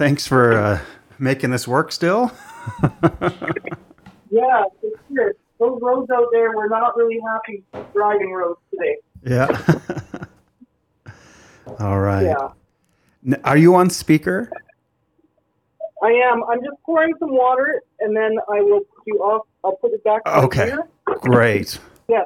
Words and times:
Thanks 0.00 0.26
for 0.26 0.54
uh, 0.54 0.80
making 1.18 1.50
this 1.50 1.68
work 1.68 1.92
still. 1.92 2.32
yeah, 4.30 4.64
for 4.80 4.90
sure. 5.12 5.34
Those 5.58 5.78
roads 5.82 6.10
out 6.10 6.28
there 6.32 6.56
were 6.56 6.70
not 6.70 6.96
really 6.96 7.20
happy 7.20 7.62
driving 7.92 8.32
roads 8.32 8.58
today. 8.70 8.96
Yeah. 9.22 9.76
All 11.80 12.00
right. 12.00 12.34
Yeah. 13.26 13.36
Are 13.44 13.58
you 13.58 13.74
on 13.74 13.90
speaker? 13.90 14.50
I 16.02 16.12
am. 16.12 16.44
I'm 16.44 16.60
just 16.60 16.82
pouring 16.86 17.12
some 17.18 17.32
water, 17.32 17.82
and 17.98 18.16
then 18.16 18.38
I 18.48 18.62
will 18.62 18.80
put 18.80 19.02
you 19.06 19.18
off. 19.18 19.46
I'll 19.62 19.76
put 19.76 19.92
it 19.92 20.02
back. 20.02 20.22
Okay. 20.26 20.64
here. 20.64 20.88
Great. 21.04 21.78
Yeah. 22.08 22.24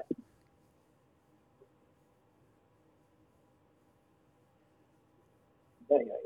Yeah, 5.91 5.99
yeah, 6.07 6.24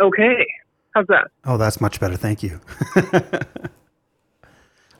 Okay. 0.00 0.46
How's 0.94 1.06
that? 1.08 1.30
Oh, 1.44 1.56
that's 1.56 1.80
much 1.80 2.00
better. 2.00 2.16
Thank 2.16 2.42
you. 2.42 2.60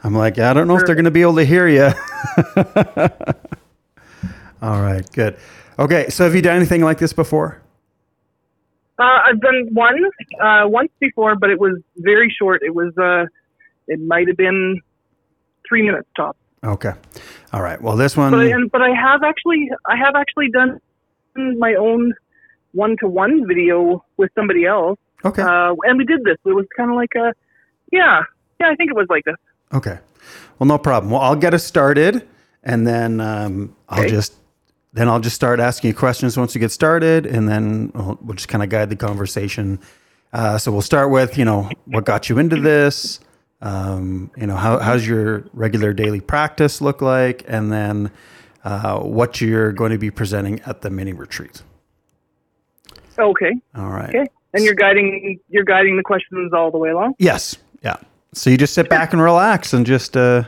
I'm 0.05 0.15
like, 0.15 0.38
I 0.38 0.52
don't 0.52 0.69
know 0.69 0.77
if 0.77 0.84
they're 0.87 0.95
going 0.95 1.07
to 1.07 1.10
be 1.10 1.23
able 1.23 1.37
to 1.37 1.45
hear 1.45 1.66
you. 1.69 1.91
All 4.62 4.80
right, 4.80 5.10
good. 5.12 5.37
Okay, 5.79 6.09
so 6.09 6.24
have 6.24 6.35
you 6.35 6.43
done 6.43 6.57
anything 6.57 6.83
like 6.83 6.98
this 6.98 7.12
before? 7.12 7.60
Uh, 8.98 9.02
I've 9.02 9.41
done 9.41 9.69
one 9.73 10.02
uh, 10.41 10.62
once 10.69 10.91
before, 11.01 11.37
but 11.37 11.51
it 11.51 11.60
was 11.60 11.79
very 11.98 12.35
short. 12.38 12.62
It 12.62 12.74
was 12.74 12.96
uh, 12.96 13.27
it 13.88 14.01
might 14.01 14.27
have 14.29 14.38
been 14.38 14.80
three 15.69 15.83
minutes 15.83 16.09
tops. 16.16 16.38
Okay. 16.65 16.93
All 17.57 17.62
right. 17.62 17.80
Well, 17.80 17.96
this 17.96 18.18
one. 18.18 18.32
But 18.32 18.40
I, 18.40 18.49
and, 18.49 18.71
but 18.71 18.82
I 18.82 18.90
have 18.90 19.23
actually 19.23 19.71
I 19.87 19.96
have 19.96 20.15
actually 20.15 20.51
done 20.51 20.79
my 21.59 21.74
own 21.74 22.13
one 22.73 22.98
to 23.01 23.09
one 23.09 23.46
video 23.48 24.04
with 24.18 24.30
somebody 24.35 24.66
else, 24.66 24.98
okay. 25.24 25.40
uh, 25.40 25.74
and 25.85 25.96
we 25.96 26.04
did 26.04 26.23
this. 26.23 26.37
It 26.45 26.52
was 26.52 26.66
kind 26.76 26.90
of 26.90 26.96
like 26.96 27.15
a 27.16 27.32
yeah 27.93 28.24
yeah 28.60 28.68
I 28.68 28.74
think 28.74 28.90
it 28.90 28.95
was 28.95 29.07
like 29.09 29.24
this. 29.24 29.37
Okay. 29.73 29.98
Well, 30.59 30.66
no 30.66 30.76
problem. 30.76 31.10
Well, 31.10 31.23
I'll 31.23 31.35
get 31.35 31.54
us 31.54 31.65
started, 31.65 32.29
and 32.63 32.87
then 32.87 33.23
um, 33.23 33.74
I'll 33.88 34.01
Okay. 34.01 34.10
just 34.10 34.35
then 34.93 35.09
I'll 35.09 35.20
just 35.20 35.37
start 35.37 35.59
asking 35.59 35.88
you 35.88 35.95
questions 35.95 36.37
once 36.37 36.54
we 36.54 36.59
get 36.59 36.73
started, 36.73 37.24
and 37.24 37.48
then 37.48 37.91
we'll, 37.95 38.18
we'll 38.20 38.35
just 38.37 38.48
kind 38.48 38.63
of 38.63 38.68
guide 38.68 38.91
the 38.91 38.96
conversation. 38.96 39.79
Uh, 40.35 40.59
so 40.59 40.70
we'll 40.70 40.82
start 40.82 41.10
with 41.10 41.38
you 41.38 41.46
know 41.46 41.70
what 41.87 42.04
got 42.04 42.29
you 42.29 42.38
into 42.38 42.60
this. 42.60 43.18
Um, 43.62 44.30
you 44.37 44.46
know 44.46 44.57
how 44.57 44.79
how's 44.79 45.07
your 45.07 45.45
regular 45.52 45.93
daily 45.93 46.21
practice 46.21 46.80
look 46.80 47.01
like, 47.01 47.45
and 47.49 47.73
then 47.73 48.10
uh, 48.65 49.01
what 49.01 49.40
you're 49.40 49.73
going 49.73 49.93
to 49.93 49.98
be 49.98 50.10
presenting 50.10 50.60
at 50.60 50.82
the 50.82 50.90
mini 50.90 51.13
retreat. 51.13 51.63
Okay 53.18 53.52
All 53.74 53.88
right. 53.88 54.10
okay, 54.10 54.26
and 54.52 54.63
you're 54.63 54.74
guiding 54.74 55.40
you're 55.48 55.65
guiding 55.65 55.96
the 55.96 56.02
questions 56.02 56.52
all 56.52 56.71
the 56.71 56.79
way 56.79 56.90
along. 56.90 57.15
Yes. 57.18 57.57
Yeah. 57.82 57.96
So 58.35 58.51
you 58.51 58.59
just 58.59 58.74
sit 58.74 58.90
back 58.90 59.15
and 59.15 59.23
relax 59.23 59.73
and 59.73 59.87
just 59.87 60.16
uh, 60.16 60.45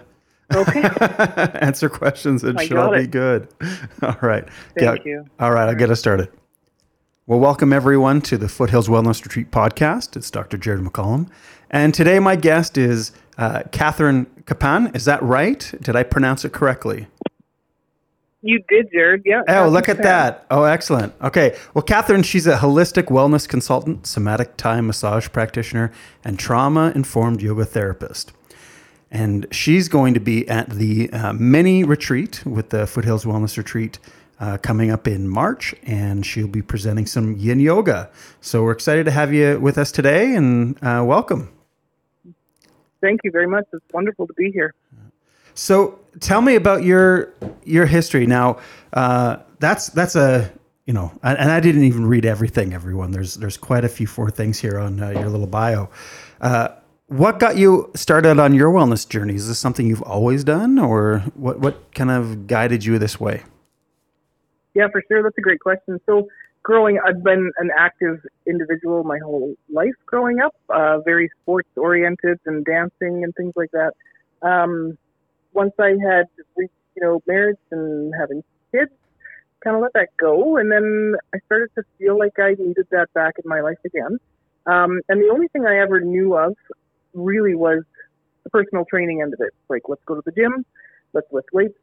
Okay, 0.54 0.82
answer 1.60 1.88
questions. 1.88 2.42
And 2.42 2.60
shall 2.60 2.92
be 2.92 3.06
good. 3.06 3.48
All 4.02 4.16
right. 4.22 4.48
thank 4.78 5.04
you. 5.04 5.26
All 5.38 5.52
right. 5.52 5.68
I'll 5.68 5.74
get 5.74 5.90
us 5.90 6.00
started. 6.00 6.30
Well, 7.28 7.40
welcome 7.40 7.74
everyone 7.74 8.22
to 8.22 8.38
the 8.38 8.48
Foothills 8.48 8.88
Wellness 8.88 9.22
Retreat 9.22 9.50
podcast. 9.50 10.16
It's 10.16 10.30
Dr. 10.30 10.56
Jared 10.56 10.80
McCollum. 10.80 11.28
And 11.70 11.92
today 11.92 12.18
my 12.20 12.36
guest 12.36 12.78
is 12.78 13.12
uh, 13.36 13.64
Kathryn 13.64 14.24
Kuppan. 14.44 14.96
Is 14.96 15.04
that 15.04 15.22
right? 15.22 15.70
Did 15.82 15.94
I 15.94 16.04
pronounce 16.04 16.46
it 16.46 16.54
correctly? 16.54 17.06
You 18.40 18.62
did, 18.66 18.90
Jared. 18.90 19.24
Yeah. 19.26 19.42
Oh, 19.46 19.68
look 19.68 19.90
at 19.90 19.98
that. 19.98 20.46
Oh, 20.50 20.62
excellent. 20.62 21.12
Okay. 21.20 21.54
Well, 21.74 21.84
Kathryn, 21.84 22.24
she's 22.24 22.46
a 22.46 22.56
holistic 22.56 23.08
wellness 23.08 23.46
consultant, 23.46 24.06
somatic 24.06 24.56
Thai 24.56 24.80
massage 24.80 25.28
practitioner, 25.28 25.92
and 26.24 26.38
trauma 26.38 26.92
informed 26.94 27.42
yoga 27.42 27.66
therapist. 27.66 28.32
And 29.10 29.46
she's 29.50 29.88
going 29.88 30.14
to 30.14 30.20
be 30.20 30.48
at 30.48 30.70
the 30.70 31.12
uh, 31.12 31.34
mini 31.34 31.84
retreat 31.84 32.42
with 32.46 32.70
the 32.70 32.86
Foothills 32.86 33.26
Wellness 33.26 33.58
Retreat 33.58 33.98
uh, 34.40 34.58
coming 34.58 34.90
up 34.90 35.08
in 35.08 35.28
March, 35.28 35.74
and 35.84 36.24
she'll 36.24 36.48
be 36.48 36.62
presenting 36.62 37.06
some 37.06 37.36
yin 37.36 37.60
yoga. 37.60 38.10
So 38.40 38.62
we're 38.62 38.72
excited 38.72 39.04
to 39.04 39.10
have 39.10 39.32
you 39.32 39.58
with 39.60 39.78
us 39.78 39.90
today, 39.92 40.34
and 40.34 40.76
uh, 40.82 41.02
welcome. 41.04 41.52
Thank 43.00 43.20
you 43.24 43.30
very 43.30 43.46
much. 43.46 43.64
It's 43.72 43.84
wonderful 43.92 44.26
to 44.26 44.32
be 44.34 44.50
here. 44.50 44.74
So 45.54 45.98
tell 46.20 46.40
me 46.40 46.54
about 46.54 46.84
your 46.84 47.32
your 47.64 47.86
history. 47.86 48.26
Now, 48.26 48.58
uh, 48.92 49.38
that's 49.58 49.88
that's 49.88 50.14
a 50.14 50.52
you 50.86 50.94
know, 50.94 51.12
and 51.22 51.50
I 51.50 51.60
didn't 51.60 51.84
even 51.84 52.06
read 52.06 52.24
everything. 52.24 52.72
Everyone, 52.72 53.10
there's 53.10 53.34
there's 53.34 53.56
quite 53.56 53.84
a 53.84 53.88
few 53.88 54.06
four 54.06 54.30
things 54.30 54.58
here 54.58 54.78
on 54.78 55.02
uh, 55.02 55.10
your 55.10 55.28
little 55.28 55.46
bio. 55.46 55.90
Uh, 56.40 56.68
what 57.08 57.38
got 57.38 57.56
you 57.56 57.90
started 57.94 58.38
on 58.38 58.54
your 58.54 58.70
wellness 58.70 59.08
journey? 59.08 59.34
Is 59.34 59.48
this 59.48 59.58
something 59.58 59.86
you've 59.86 60.02
always 60.02 60.44
done, 60.44 60.78
or 60.78 61.24
what 61.34 61.60
what 61.60 61.92
kind 61.94 62.10
of 62.10 62.46
guided 62.46 62.84
you 62.84 62.98
this 62.98 63.18
way? 63.20 63.42
Yeah, 64.78 64.86
for 64.92 65.02
sure. 65.08 65.24
That's 65.24 65.38
a 65.38 65.42
great 65.42 65.60
question. 65.60 65.98
So, 66.06 66.28
growing, 66.62 67.00
I've 67.04 67.24
been 67.24 67.50
an 67.58 67.70
active 67.76 68.20
individual 68.46 69.02
my 69.02 69.18
whole 69.18 69.54
life 69.72 69.94
growing 70.06 70.40
up, 70.40 70.54
uh, 70.70 71.00
very 71.00 71.28
sports 71.42 71.68
oriented 71.76 72.38
and 72.46 72.64
dancing 72.64 73.24
and 73.24 73.34
things 73.36 73.54
like 73.56 73.72
that. 73.72 73.94
Um, 74.48 74.96
once 75.52 75.72
I 75.80 75.96
had 76.08 76.26
reached, 76.56 76.72
you 76.96 77.02
know, 77.02 77.20
marriage 77.26 77.58
and 77.72 78.14
having 78.20 78.44
kids, 78.72 78.92
kind 79.64 79.76
of 79.76 79.82
let 79.82 79.94
that 79.94 80.10
go. 80.18 80.58
And 80.58 80.70
then 80.72 81.14
I 81.34 81.38
started 81.46 81.70
to 81.76 81.84
feel 81.98 82.18
like 82.18 82.38
I 82.38 82.50
needed 82.58 82.86
that 82.92 83.12
back 83.14 83.34
in 83.42 83.48
my 83.48 83.62
life 83.62 83.78
again. 83.84 84.18
Um, 84.66 85.00
and 85.08 85.20
the 85.22 85.30
only 85.32 85.48
thing 85.48 85.66
I 85.66 85.78
ever 85.80 86.00
knew 86.00 86.36
of 86.36 86.54
really 87.14 87.56
was 87.56 87.84
the 88.44 88.50
personal 88.50 88.84
training 88.84 89.22
end 89.22 89.34
of 89.34 89.40
it. 89.40 89.54
Like, 89.68 89.82
let's 89.88 90.02
go 90.06 90.16
to 90.16 90.22
the 90.24 90.32
gym, 90.32 90.64
let's 91.14 91.28
lift 91.32 91.48
weights, 91.52 91.78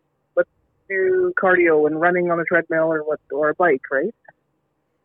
do 0.87 1.33
cardio 1.41 1.87
and 1.87 1.99
running 1.99 2.31
on 2.31 2.39
a 2.39 2.43
treadmill 2.43 2.91
or 2.91 3.03
what 3.03 3.19
or 3.31 3.49
a 3.49 3.55
bike, 3.55 3.81
right? 3.91 4.13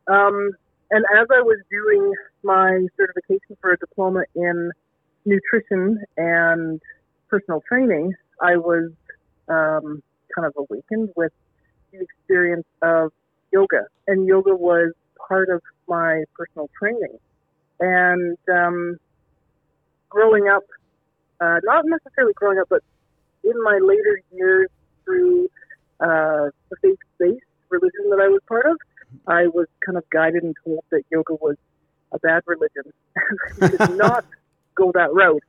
Um, 0.09 0.53
and 0.91 1.05
as 1.17 1.27
I 1.31 1.41
was 1.41 1.59
doing 1.71 2.13
my 2.43 2.87
certification 2.97 3.57
for 3.61 3.73
a 3.73 3.77
diploma 3.77 4.25
in 4.35 4.73
nutrition 5.25 6.03
and 6.17 6.81
personal 7.29 7.63
training, 7.69 8.15
I 8.41 8.57
was 8.57 8.91
um, 9.49 10.03
kind 10.35 10.47
of 10.47 10.55
awakened 10.57 11.11
with 11.17 11.33
the 11.93 12.01
experience 12.01 12.67
of 12.83 13.13
yoga, 13.53 13.87
and 14.07 14.27
yoga 14.27 14.55
was 14.55 14.93
part 15.29 15.49
of 15.49 15.63
my 15.89 16.25
personal 16.35 16.69
training. 16.79 17.19
And 17.79 18.37
um, 18.53 18.99
growing 20.09 20.49
up, 20.49 20.65
uh, 21.41 21.61
not 21.63 21.85
necessarily 21.87 22.33
growing 22.35 22.59
up, 22.59 22.69
but 22.69 22.83
in 23.45 23.63
my 23.63 23.79
later 23.83 24.21
years 24.33 24.69
through 25.05 25.49
uh, 26.01 26.51
the 26.71 26.77
faith-based 26.83 27.45
religion 27.69 28.11
that 28.11 28.21
I 28.21 28.29
was 28.29 28.41
part 28.49 28.67
of, 28.67 28.77
I 29.27 29.47
was 29.47 29.67
kind 29.85 29.99
of 29.99 30.09
guided 30.11 30.43
and 30.43 30.55
told 30.65 30.85
that 30.91 31.03
yoga 31.11 31.35
was 31.35 31.57
a 32.13 32.19
bad 32.19 32.43
religion. 32.47 32.93
Did 33.61 33.97
not 33.97 34.25
go 34.75 34.93
that 34.93 35.13
route. 35.13 35.43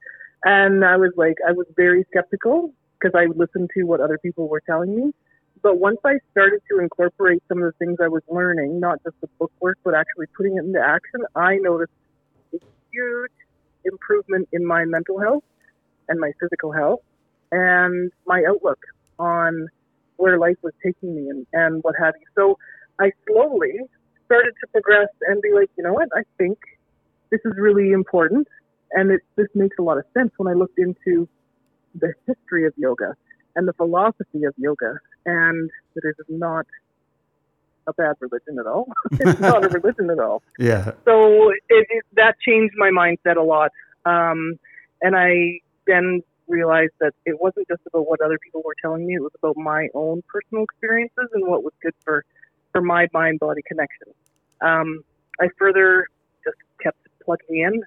And 0.44 0.84
I 0.84 0.98
was 0.98 1.12
like, 1.16 1.38
I 1.48 1.52
was 1.52 1.68
very 1.76 2.06
skeptical 2.10 2.74
because 3.00 3.16
I 3.16 3.26
listened 3.36 3.70
to 3.76 3.84
what 3.84 4.00
other 4.00 4.18
people 4.18 4.48
were 4.48 4.62
telling 4.62 4.96
me. 4.96 5.14
But 5.62 5.78
once 5.78 6.00
I 6.04 6.14
started 6.32 6.62
to 6.72 6.80
incorporate 6.80 7.44
some 7.48 7.62
of 7.62 7.66
the 7.66 7.86
things 7.86 7.98
I 8.02 8.08
was 8.08 8.24
learning, 8.28 8.80
not 8.80 9.04
just 9.04 9.16
the 9.22 9.28
book 9.40 9.52
work, 9.60 9.78
but 9.84 9.94
actually 9.94 10.26
putting 10.36 10.58
it 10.58 10.66
into 10.66 10.80
action, 10.80 11.22
I 11.36 11.58
noticed 11.58 11.92
a 12.54 12.58
huge 12.92 13.32
improvement 13.86 14.50
in 14.52 14.66
my 14.66 14.86
mental 14.86 15.20
health 15.20 15.44
and 16.10 16.20
my 16.20 16.32
physical 16.40 16.72
health 16.72 17.02
and 17.52 18.12
my 18.26 18.44
outlook 18.48 18.80
on 19.20 19.68
where 20.18 20.38
life 20.38 20.58
was 20.62 20.74
taking 20.84 21.16
me 21.16 21.30
and, 21.30 21.46
and 21.54 21.84
what 21.84 21.96
have 22.00 22.14
you. 22.20 22.26
So 22.36 22.58
I 23.00 23.12
slowly 23.28 23.74
started 24.26 24.54
to 24.62 24.68
progress 24.72 25.10
and 25.28 25.42
be 25.42 25.52
like, 25.54 25.70
you 25.78 25.84
know 25.84 25.94
what, 25.94 26.10
I 26.16 26.22
think 26.38 26.58
this 27.32 27.42
is 27.46 27.54
really 27.58 27.92
important. 27.92 28.48
And 28.92 29.12
it, 29.12 29.22
this 29.36 29.48
makes 29.56 29.78
a 29.80 29.82
lot 29.82 29.98
of 29.98 30.04
sense 30.14 30.32
when 30.38 30.48
I 30.48 30.56
looked 30.58 30.78
into 30.78 31.28
the 31.96 32.14
history 32.28 32.66
of 32.66 32.74
yoga 32.78 33.16
and 33.56 33.68
the 33.68 33.74
philosophy 33.74 34.44
of 34.46 34.54
yoga 34.58 34.98
and 35.26 35.70
that 35.96 36.04
it 36.04 36.16
is 36.20 36.26
not 36.30 36.66
a 37.88 37.94
bad 37.94 38.16
religion 38.20 38.58
at 38.60 38.68
all. 38.68 38.88
it's 39.12 39.40
not 39.40 39.66
a 39.66 39.70
religion 39.70 40.10
at 40.10 40.20
all 40.20 40.44
Yeah. 40.60 40.92
so 41.04 41.50
it, 41.50 41.88
it 41.90 42.06
that 42.16 42.36
changed 42.48 42.76
my 42.78 42.90
mindset 42.92 43.38
a 43.38 43.42
lot 43.42 43.72
um, 44.06 44.58
and 45.02 45.16
i 45.16 45.60
then 45.88 46.22
realized 46.52 46.94
that 47.00 47.14
it 47.26 47.40
wasn't 47.42 47.68
just 47.68 47.82
about 47.88 48.08
what 48.08 48.22
other 48.22 48.38
people 48.44 48.62
were 48.64 48.76
telling 48.82 49.08
me 49.08 49.16
it 49.16 49.22
was 49.22 49.32
about 49.42 49.58
my 49.58 49.88
own 49.94 50.22
personal 50.28 50.64
experiences 50.64 51.30
and 51.34 51.48
what 51.48 51.64
was 51.64 51.74
good 51.82 51.96
for 52.04 52.24
for 52.72 52.82
my 52.82 53.08
mind 53.14 53.40
body 53.40 53.62
connection. 53.68 54.08
Um, 54.62 55.04
i 55.40 55.48
further 55.58 56.08
just 56.44 56.58
kept 56.84 57.00
plugging 57.26 57.60
in 57.60 57.82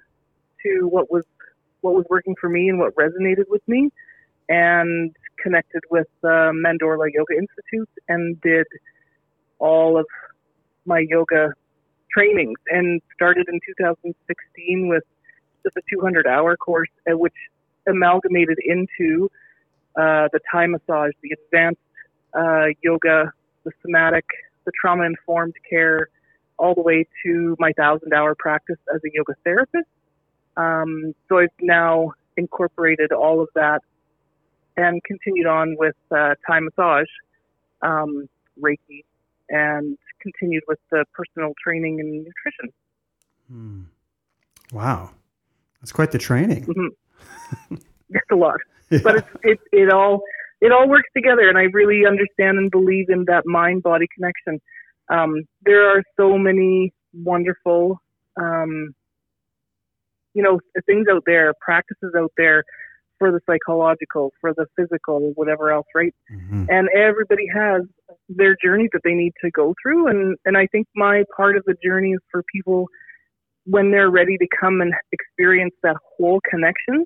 to 0.63 0.87
what 0.87 1.11
was 1.11 1.23
what 1.81 1.93
was 1.93 2.05
working 2.09 2.35
for 2.41 2.49
me 2.49 2.69
and 2.69 2.79
what 2.79 2.95
resonated 2.95 3.45
with 3.47 3.65
me, 3.67 3.89
and 4.49 5.15
connected 5.41 5.83
with 5.91 6.07
uh, 6.23 6.51
Mandorla 6.65 7.07
Yoga 7.13 7.35
Institute 7.37 7.89
and 8.09 8.39
did 8.41 8.65
all 9.59 9.97
of 9.97 10.07
my 10.85 11.05
yoga 11.07 11.53
trainings 12.11 12.59
and 12.69 13.01
started 13.13 13.47
in 13.49 13.59
2016 13.77 14.87
with 14.87 15.03
just 15.63 15.75
a 15.77 15.81
200 15.91 16.27
hour 16.27 16.55
course, 16.55 16.89
uh, 17.09 17.17
which 17.17 17.33
amalgamated 17.87 18.57
into 18.63 19.29
uh, 19.95 20.27
the 20.33 20.39
Thai 20.51 20.67
massage, 20.67 21.11
the 21.21 21.31
advanced 21.31 21.79
uh, 22.33 22.67
yoga, 22.81 23.31
the 23.63 23.71
somatic, 23.81 24.25
the 24.65 24.71
trauma 24.79 25.03
informed 25.03 25.55
care, 25.69 26.09
all 26.57 26.73
the 26.73 26.81
way 26.81 27.05
to 27.23 27.55
my 27.59 27.71
thousand 27.73 28.13
hour 28.13 28.35
practice 28.35 28.77
as 28.93 29.01
a 29.05 29.09
yoga 29.13 29.33
therapist. 29.43 29.87
Um, 30.57 31.13
so 31.27 31.39
I've 31.39 31.49
now 31.61 32.13
incorporated 32.37 33.11
all 33.11 33.41
of 33.41 33.49
that 33.55 33.81
and 34.77 35.03
continued 35.03 35.47
on 35.47 35.75
with 35.77 35.95
uh, 36.11 36.35
Thai 36.45 36.59
massage, 36.61 37.07
um, 37.81 38.27
Reiki, 38.61 39.03
and 39.49 39.97
continued 40.21 40.63
with 40.67 40.79
the 40.91 41.05
personal 41.13 41.53
training 41.63 41.99
and 41.99 42.25
nutrition. 42.25 42.73
Hmm. 43.49 43.81
Wow, 44.75 45.11
that's 45.81 45.91
quite 45.91 46.11
the 46.11 46.17
training. 46.17 46.65
Mm-hmm. 46.65 46.87
it's 48.09 48.31
a 48.31 48.35
lot, 48.35 48.57
yeah. 48.89 48.99
but 49.03 49.15
it's, 49.17 49.27
it 49.43 49.59
it 49.71 49.91
all 49.91 50.21
it 50.61 50.71
all 50.71 50.87
works 50.87 51.09
together, 51.15 51.47
and 51.47 51.57
I 51.57 51.63
really 51.73 52.05
understand 52.05 52.57
and 52.57 52.71
believe 52.71 53.09
in 53.09 53.25
that 53.25 53.43
mind 53.45 53.83
body 53.83 54.07
connection. 54.15 54.61
Um, 55.09 55.43
there 55.63 55.87
are 55.89 56.01
so 56.17 56.37
many 56.37 56.93
wonderful, 57.13 57.99
um, 58.39 58.93
you 60.33 60.41
know, 60.41 60.59
things 60.85 61.05
out 61.11 61.23
there, 61.25 61.53
practices 61.61 62.13
out 62.17 62.31
there 62.37 62.63
for 63.19 63.31
the 63.31 63.39
psychological, 63.45 64.31
for 64.41 64.53
the 64.55 64.65
physical, 64.75 65.31
whatever 65.35 65.71
else, 65.71 65.85
right? 65.95 66.13
Mm-hmm. 66.33 66.65
And 66.69 66.89
everybody 66.89 67.45
has 67.53 67.83
their 68.27 68.55
journey 68.63 68.89
that 68.91 69.01
they 69.03 69.13
need 69.13 69.33
to 69.43 69.51
go 69.51 69.73
through, 69.81 70.07
and 70.07 70.37
and 70.45 70.57
I 70.57 70.67
think 70.67 70.87
my 70.95 71.23
part 71.35 71.57
of 71.57 71.63
the 71.65 71.75
journey 71.83 72.11
is 72.11 72.19
for 72.31 72.43
people 72.53 72.87
when 73.65 73.91
they're 73.91 74.09
ready 74.09 74.37
to 74.37 74.47
come 74.59 74.81
and 74.81 74.93
experience 75.11 75.73
that 75.83 75.95
whole 76.17 76.39
connection. 76.49 77.05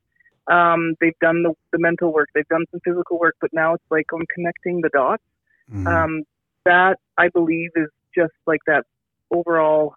Um, 0.51 0.95
they've 0.99 1.17
done 1.21 1.43
the, 1.43 1.53
the 1.71 1.77
mental 1.77 2.11
work, 2.11 2.29
they've 2.33 2.47
done 2.47 2.65
some 2.71 2.79
physical 2.83 3.19
work, 3.19 3.35
but 3.39 3.51
now 3.53 3.75
it's 3.75 3.83
like 3.91 4.07
I'm 4.13 4.25
connecting 4.33 4.81
the 4.81 4.89
dots. 4.89 5.23
Mm-hmm. 5.71 5.87
Um, 5.87 6.23
that 6.65 6.97
I 7.17 7.29
believe 7.29 7.69
is 7.75 7.89
just 8.15 8.33
like 8.47 8.61
that 8.65 8.85
overall 9.29 9.93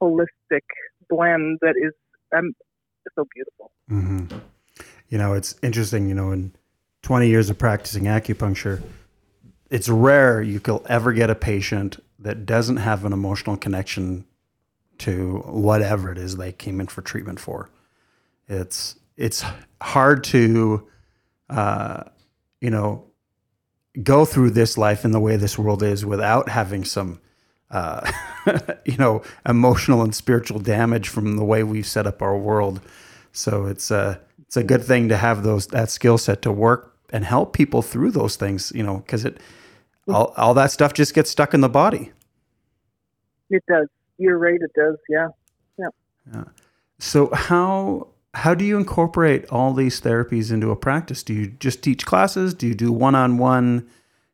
holistic 0.00 0.60
blend 1.08 1.58
that 1.62 1.74
is 1.76 1.92
um, 2.36 2.52
so 3.16 3.26
beautiful. 3.34 3.70
Mm-hmm 3.90 4.38
you 5.12 5.18
know, 5.18 5.34
it's 5.34 5.54
interesting, 5.62 6.08
you 6.08 6.14
know, 6.14 6.32
in 6.32 6.54
20 7.02 7.28
years 7.28 7.50
of 7.50 7.58
practicing 7.58 8.04
acupuncture, 8.04 8.82
it's 9.70 9.86
rare 9.86 10.40
you 10.40 10.58
will 10.66 10.82
ever 10.88 11.12
get 11.12 11.28
a 11.28 11.34
patient 11.34 12.02
that 12.18 12.46
doesn't 12.46 12.78
have 12.78 13.04
an 13.04 13.12
emotional 13.12 13.58
connection 13.58 14.24
to 15.02 15.38
whatever 15.46 16.10
it 16.12 16.18
is 16.18 16.36
they 16.36 16.52
came 16.52 16.80
in 16.80 16.86
for 16.86 17.02
treatment 17.02 17.40
for. 17.40 17.70
It's 18.48 18.96
it's 19.16 19.44
hard 19.80 20.24
to, 20.24 20.88
uh, 21.50 22.04
you 22.60 22.70
know, 22.70 23.04
go 24.02 24.24
through 24.24 24.50
this 24.50 24.78
life 24.78 25.04
in 25.04 25.10
the 25.10 25.20
way 25.20 25.36
this 25.36 25.58
world 25.58 25.82
is 25.82 26.04
without 26.06 26.48
having 26.48 26.84
some, 26.84 27.20
uh, 27.70 28.10
you 28.84 28.96
know, 28.96 29.22
emotional 29.46 30.02
and 30.02 30.14
spiritual 30.14 30.58
damage 30.58 31.08
from 31.08 31.36
the 31.36 31.44
way 31.44 31.62
we've 31.62 31.86
set 31.86 32.06
up 32.06 32.22
our 32.22 32.36
world. 32.36 32.80
So 33.32 33.66
it's 33.66 33.90
uh, 33.90 34.18
it's 34.40 34.56
a 34.56 34.64
good 34.64 34.84
thing 34.84 35.08
to 35.08 35.16
have 35.16 35.42
those 35.42 35.66
that 35.68 35.90
skill 35.90 36.18
set 36.18 36.42
to 36.42 36.52
work 36.52 36.96
and 37.10 37.24
help 37.24 37.52
people 37.52 37.82
through 37.82 38.12
those 38.12 38.36
things, 38.36 38.72
you 38.74 38.82
know, 38.82 38.98
because 38.98 39.24
it 39.24 39.40
all, 40.08 40.32
all 40.36 40.54
that 40.54 40.70
stuff 40.70 40.94
just 40.94 41.14
gets 41.14 41.30
stuck 41.30 41.54
in 41.54 41.60
the 41.60 41.68
body. 41.68 42.12
It 43.50 43.64
does. 43.68 43.88
You're 44.18 44.38
right. 44.38 44.60
It 44.60 44.72
does. 44.74 44.96
Yeah. 45.08 45.28
Yeah. 45.78 45.88
Yeah. 46.32 46.44
So 46.98 47.30
how 47.32 48.08
how 48.34 48.54
do 48.54 48.64
you 48.64 48.78
incorporate 48.78 49.46
all 49.50 49.74
these 49.74 50.00
therapies 50.00 50.50
into 50.52 50.70
a 50.70 50.76
practice? 50.76 51.22
Do 51.22 51.34
you 51.34 51.48
just 51.48 51.82
teach 51.82 52.06
classes? 52.06 52.54
Do 52.54 52.66
you 52.66 52.74
do 52.74 52.92
one 52.92 53.14
on 53.14 53.38
one, 53.38 53.88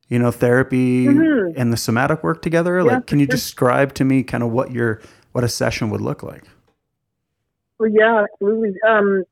you 0.08 0.18
know, 0.18 0.30
therapy 0.30 1.06
mm-hmm. 1.06 1.58
and 1.58 1.72
the 1.72 1.76
somatic 1.76 2.22
work 2.22 2.42
together? 2.42 2.78
Yeah, 2.78 2.84
like, 2.84 3.06
can 3.06 3.18
you 3.18 3.24
sure. 3.24 3.32
describe 3.32 3.94
to 3.94 4.04
me 4.04 4.22
kind 4.22 4.42
of 4.42 4.50
what 4.50 4.70
your 4.70 5.00
what 5.32 5.44
a 5.44 5.48
session 5.48 5.90
would 5.90 6.00
look 6.00 6.22
like? 6.22 6.44
Well, 7.78 7.90
yeah, 7.90 8.24
absolutely. 8.32 8.74
Um, 8.86 9.24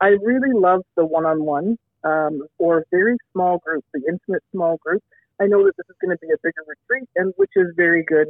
I 0.00 0.08
really 0.08 0.52
love 0.52 0.82
the 0.96 1.04
one-on-one 1.04 1.78
um, 2.04 2.46
or 2.58 2.84
very 2.90 3.16
small 3.32 3.58
group, 3.58 3.84
the 3.92 4.02
intimate 4.08 4.42
small 4.52 4.76
group. 4.78 5.02
I 5.40 5.46
know 5.46 5.64
that 5.64 5.76
this 5.76 5.86
is 5.88 5.96
going 6.00 6.16
to 6.16 6.20
be 6.20 6.32
a 6.32 6.36
bigger 6.42 6.62
retreat, 6.66 7.08
and 7.16 7.32
which 7.36 7.50
is 7.56 7.68
very 7.76 8.04
good. 8.04 8.28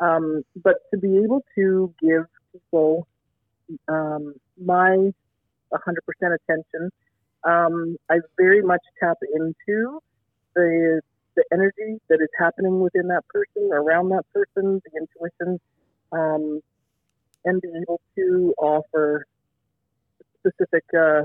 Um, 0.00 0.42
but 0.62 0.76
to 0.92 0.98
be 0.98 1.18
able 1.18 1.44
to 1.54 1.94
give 2.00 2.24
people 2.52 3.06
um, 3.88 4.34
my 4.62 5.12
100% 5.72 6.34
attention, 6.34 6.90
um, 7.44 7.96
I 8.10 8.18
very 8.36 8.62
much 8.62 8.82
tap 9.00 9.18
into 9.34 10.00
the 10.54 11.00
the 11.34 11.44
energy 11.50 11.98
that 12.10 12.20
is 12.20 12.28
happening 12.38 12.80
within 12.80 13.08
that 13.08 13.26
person, 13.28 13.70
around 13.72 14.10
that 14.10 14.24
person, 14.34 14.82
the 14.84 15.00
intuition, 15.00 15.58
um, 16.12 16.60
and 17.46 17.60
be 17.62 17.68
able 17.80 18.02
to 18.16 18.54
offer 18.58 19.26
specific 20.38 20.84
uh, 20.94 21.22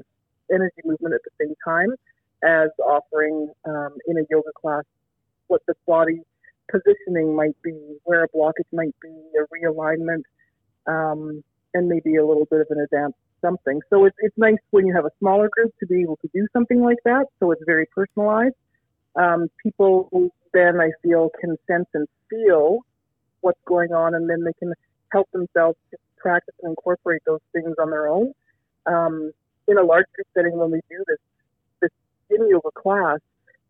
energy 0.53 0.81
movement 0.85 1.13
at 1.13 1.21
the 1.23 1.45
same 1.45 1.53
time 1.65 1.93
as 2.43 2.69
offering 2.85 3.51
um, 3.65 3.97
in 4.07 4.17
a 4.17 4.21
yoga 4.29 4.51
class 4.59 4.83
what 5.47 5.61
the 5.67 5.73
body 5.85 6.21
positioning 6.71 7.35
might 7.35 7.59
be, 7.63 7.73
where 8.03 8.23
a 8.23 8.29
blockage 8.29 8.71
might 8.71 8.95
be, 9.01 9.09
a 9.09 9.45
realignment, 9.55 10.23
um, 10.87 11.43
and 11.73 11.87
maybe 11.87 12.15
a 12.15 12.25
little 12.25 12.47
bit 12.49 12.61
of 12.61 12.67
an 12.69 12.79
advanced 12.79 13.17
something. 13.41 13.81
So 13.89 14.05
it's, 14.05 14.15
it's 14.19 14.37
nice 14.37 14.57
when 14.71 14.85
you 14.87 14.95
have 14.95 15.05
a 15.05 15.11
smaller 15.19 15.49
group 15.49 15.73
to 15.79 15.85
be 15.85 16.01
able 16.01 16.17
to 16.17 16.29
do 16.33 16.47
something 16.53 16.81
like 16.81 16.97
that. 17.05 17.25
So 17.39 17.51
it's 17.51 17.61
very 17.65 17.85
personalized. 17.93 18.55
Um, 19.15 19.47
people 19.61 20.31
then 20.53 20.79
I 20.79 20.89
feel 21.03 21.29
can 21.39 21.55
sense 21.67 21.87
and 21.93 22.07
feel 22.29 22.79
what's 23.41 23.59
going 23.65 23.91
on, 23.91 24.15
and 24.15 24.29
then 24.29 24.43
they 24.43 24.53
can 24.53 24.73
help 25.11 25.29
themselves 25.31 25.77
to 25.91 25.97
practice 26.17 26.55
and 26.63 26.71
incorporate 26.71 27.21
those 27.25 27.41
things 27.53 27.75
on 27.79 27.89
their 27.89 28.07
own 28.07 28.33
um, 28.85 29.31
in 29.67 29.77
a 29.77 29.83
large 29.83 30.05
group 30.15 30.27
setting 30.35 30.57
when 30.57 30.71
we 30.71 30.79
do 30.89 31.03
this 31.07 31.19
this 31.81 31.91
yin 32.29 32.47
yoga 32.49 32.71
class. 32.71 33.19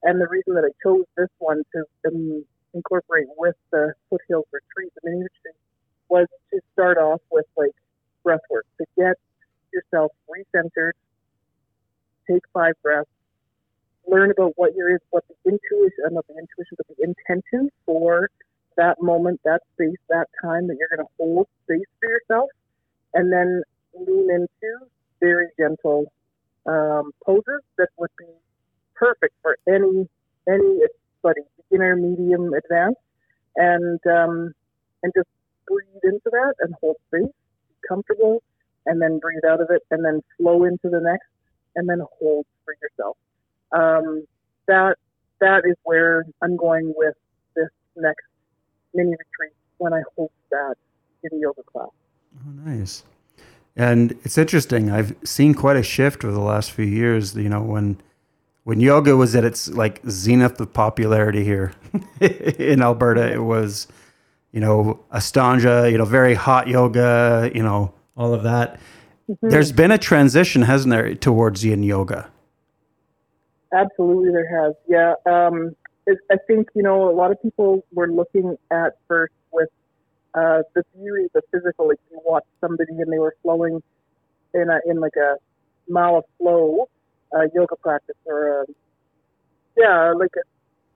And 0.03 0.21
the 0.21 0.27
reason 0.27 0.53
that 0.55 0.63
I 0.63 0.71
chose 0.83 1.05
this 1.17 1.29
one 1.39 1.63
to 1.73 1.83
um, 2.07 2.45
incorporate 2.77 3.27
with 3.37 3.55
the 3.71 3.93
foothills 4.09 4.45
retreat, 4.51 4.93
the 4.95 5.09
mini 5.09 5.23
retreat, 5.23 5.55
was 6.09 6.27
to 6.51 6.59
start 6.73 6.97
off 6.97 7.21
with 7.31 7.45
like 7.57 7.75
breath 8.23 8.45
work 8.49 8.65
to 8.77 8.85
get 8.97 9.15
yourself 9.73 10.11
recentered, 10.29 10.93
take 12.29 12.43
five 12.53 12.73
breaths, 12.83 13.09
learn 14.07 14.31
about 14.31 14.53
what 14.55 14.75
your 14.75 14.93
is 14.93 15.01
what 15.09 15.23
the 15.27 15.35
intuition, 15.45 16.05
not 16.11 16.25
the 16.27 16.33
intuition, 16.33 16.77
but 16.77 16.87
the 16.95 17.03
intention 17.03 17.69
for 17.85 18.29
that 18.77 19.01
moment, 19.01 19.41
that 19.43 19.61
space, 19.73 19.97
that 20.09 20.27
time 20.41 20.67
that 20.67 20.77
you're 20.79 20.89
going 20.95 21.05
to 21.05 21.13
hold 21.19 21.47
space 21.65 21.85
for 21.99 22.09
yourself, 22.09 22.49
and 23.13 23.31
then 23.31 23.63
lean 23.95 24.29
into 24.29 24.85
very 25.19 25.47
gentle 25.59 26.11
um, 26.67 27.11
poses 27.25 27.61
that 27.77 27.89
would 27.97 28.11
be 28.17 28.25
perfect 28.95 29.33
for 29.41 29.57
any 29.67 30.07
any 30.47 30.79
anybody, 31.23 31.41
beginner, 31.69 31.95
medium, 31.95 32.53
advanced, 32.53 32.99
and 33.55 33.99
um, 34.07 34.53
and 35.03 35.13
just 35.15 35.27
breathe 35.67 36.03
into 36.03 36.29
that 36.31 36.53
and 36.61 36.73
hold 36.81 36.97
space, 37.07 37.33
comfortable, 37.87 38.41
and 38.85 39.01
then 39.01 39.19
breathe 39.19 39.43
out 39.49 39.61
of 39.61 39.69
it, 39.69 39.81
and 39.91 40.03
then 40.03 40.21
flow 40.37 40.63
into 40.63 40.89
the 40.89 40.99
next, 41.01 41.27
and 41.75 41.87
then 41.87 42.01
hold 42.19 42.45
for 42.65 42.75
yourself. 42.81 43.17
Um, 43.71 44.25
that 44.67 44.97
that 45.39 45.63
is 45.65 45.75
where 45.83 46.25
I'm 46.41 46.57
going 46.57 46.93
with 46.95 47.15
this 47.55 47.69
next 47.95 48.25
mini 48.93 49.11
retreat 49.11 49.53
when 49.77 49.93
I 49.93 50.01
host 50.17 50.33
that 50.51 50.75
yin 51.23 51.39
yoga 51.39 51.63
class. 51.63 51.89
Oh, 52.35 52.51
nice. 52.51 53.03
And 53.75 54.13
it's 54.23 54.37
interesting. 54.39 54.89
I've 54.89 55.15
seen 55.23 55.53
quite 55.53 55.75
a 55.75 55.83
shift 55.83 56.23
over 56.23 56.33
the 56.33 56.39
last 56.39 56.71
few 56.71 56.85
years. 56.85 57.35
You 57.35 57.49
know, 57.49 57.61
when 57.61 57.97
when 58.67 58.81
yoga 58.81 59.15
was 59.15 59.33
at 59.33 59.45
its 59.45 59.69
like 59.69 60.01
zenith 60.09 60.59
of 60.59 60.73
popularity 60.73 61.41
here 61.41 61.71
in 62.19 62.81
Alberta, 62.81 63.31
it 63.31 63.41
was, 63.41 63.87
you 64.51 64.59
know, 64.59 64.99
Ashtanga, 65.09 65.89
you 65.89 65.97
know, 65.97 66.03
very 66.03 66.33
hot 66.33 66.67
yoga, 66.67 67.49
you 67.55 67.63
know, 67.63 67.93
all 68.17 68.33
of 68.33 68.43
that. 68.43 68.77
Mm-hmm. 69.29 69.47
There's 69.47 69.71
been 69.71 69.91
a 69.91 69.97
transition, 69.97 70.63
hasn't 70.63 70.91
there, 70.91 71.15
towards 71.15 71.63
yin 71.63 71.81
yoga? 71.81 72.29
Absolutely, 73.71 74.33
there 74.33 74.65
has. 74.65 74.73
Yeah, 74.85 75.13
um, 75.25 75.73
I 76.29 76.35
think 76.45 76.67
you 76.75 76.83
know 76.83 77.09
a 77.09 77.15
lot 77.15 77.31
of 77.31 77.41
people 77.41 77.85
were 77.93 78.09
looking 78.09 78.57
at 78.69 78.97
first 79.07 79.33
with 79.53 79.69
uh, 80.33 80.63
the 80.75 80.83
beauty, 80.93 81.29
the 81.33 81.41
physical. 81.53 81.87
Like 81.87 81.99
you 82.11 82.19
watch 82.25 82.43
somebody 82.59 82.91
and 82.99 83.13
they 83.13 83.19
were 83.19 83.37
flowing 83.43 83.81
in 84.53 84.69
a 84.69 84.79
in 84.85 84.99
like 84.99 85.15
a 85.15 85.35
Mala 85.87 86.23
flow 86.37 86.89
uh, 87.35 87.47
yoga 87.53 87.75
practice 87.75 88.15
or 88.25 88.61
a, 88.61 88.65
yeah, 89.77 90.13
like 90.17 90.31
a, 90.35 90.41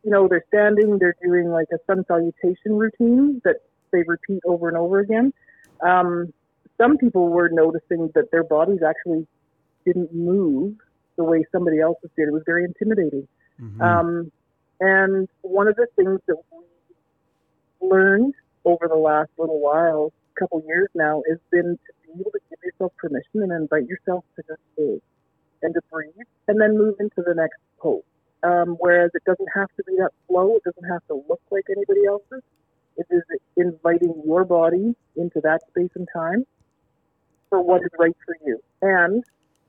you 0.04 0.12
know 0.12 0.28
they're 0.28 0.46
standing, 0.48 0.98
they're 1.00 1.16
doing 1.22 1.50
like 1.50 1.68
a 1.74 1.78
sun 1.88 2.04
salutation 2.08 2.78
routine 2.78 3.42
that 3.44 3.58
they 3.92 4.04
repeat 4.08 4.42
over 4.46 4.68
and 4.68 4.78
over 4.78 5.00
again. 5.00 5.34
Um, 5.82 6.34
some 6.80 6.98
people 6.98 7.30
were 7.30 7.50
noticing 7.50 8.10
that 8.16 8.32
their 8.32 8.44
bodies 8.44 8.80
actually 8.88 9.28
didn't 9.86 10.14
move 10.14 10.76
the 11.18 11.24
way 11.24 11.46
somebody 11.52 11.80
else's 11.80 12.10
did. 12.18 12.28
It 12.28 12.32
was 12.32 12.44
very 12.46 12.64
intimidating. 12.64 13.28
Mm-hmm. 13.62 13.82
Um, 13.82 14.32
and 14.80 15.28
one 15.42 15.68
of 15.68 15.76
the 15.76 15.88
things 15.96 16.20
that 16.28 16.38
we 16.52 17.88
learned 17.88 18.34
over 18.66 18.88
the 18.88 18.96
last 18.96 19.30
little 19.38 19.60
while, 19.60 20.12
couple 20.40 20.64
years 20.68 20.90
now, 20.96 21.22
has 21.30 21.38
been 21.52 21.78
to 21.78 21.94
be 22.08 22.20
able 22.20 22.32
to 22.32 22.40
give 22.50 22.60
yourself 22.64 22.92
permission 22.98 23.44
and 23.44 23.52
invite 23.52 23.86
yourself 23.86 24.24
to 24.36 24.44
just 24.48 24.62
stay 24.74 25.00
and 25.63 25.74
to 25.74 25.82
breathe 25.91 26.27
and 26.48 26.60
then 26.60 26.77
move 26.77 26.96
into 27.00 27.22
the 27.25 27.34
next 27.34 27.60
pose. 27.80 28.03
Um, 28.44 28.75
whereas 28.80 29.12
it 29.13 29.24
doesn't 29.25 29.50
have 29.56 29.70
to 29.77 29.84
be 29.84 29.96
that 29.98 30.12
slow, 30.27 30.56
it 30.56 30.63
doesn't 30.63 30.89
have 30.89 31.06
to 31.08 31.24
look 31.30 31.41
like 31.51 31.65
anybody 31.70 32.06
else's. 32.08 32.41
It 32.98 33.06
is 33.10 33.24
inviting 33.56 34.22
your 34.25 34.44
body 34.46 34.96
into 35.15 35.41
that 35.41 35.62
space 35.70 35.91
and 35.96 36.08
time 36.13 36.46
for 37.50 37.62
what 37.62 37.82
is 37.82 37.89
right 38.00 38.15
for 38.25 38.36
you. 38.46 38.60
And 38.82 39.24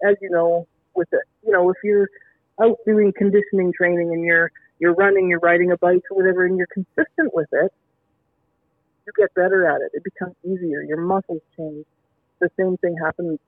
as 0.05 0.17
you 0.21 0.31
know, 0.31 0.67
with 0.95 1.09
it, 1.13 1.23
you 1.45 1.53
know, 1.53 1.71
if 1.71 1.77
you're 1.85 2.09
out 2.63 2.79
doing 2.87 3.13
conditioning 3.17 3.73
training 3.77 4.13
and 4.13 4.25
you're 4.25 4.51
you're 4.79 4.95
running, 4.95 5.29
you're 5.29 5.39
riding 5.39 5.71
a 5.71 5.77
bike 5.77 6.03
or 6.11 6.17
whatever, 6.17 6.45
and 6.45 6.57
you're 6.57 6.67
consistent 6.67 7.33
with 7.33 7.49
it, 7.53 7.73
you 9.07 9.13
get 9.17 9.33
better 9.35 9.67
at 9.67 9.81
it. 9.81 9.91
It 9.95 10.03
becomes 10.03 10.35
easier. 10.45 10.83
Your 10.83 11.01
muscles 11.01 11.43
change. 11.57 11.87
The 12.41 12.51
same 12.59 12.77
thing 12.79 12.97
happens 13.03 13.39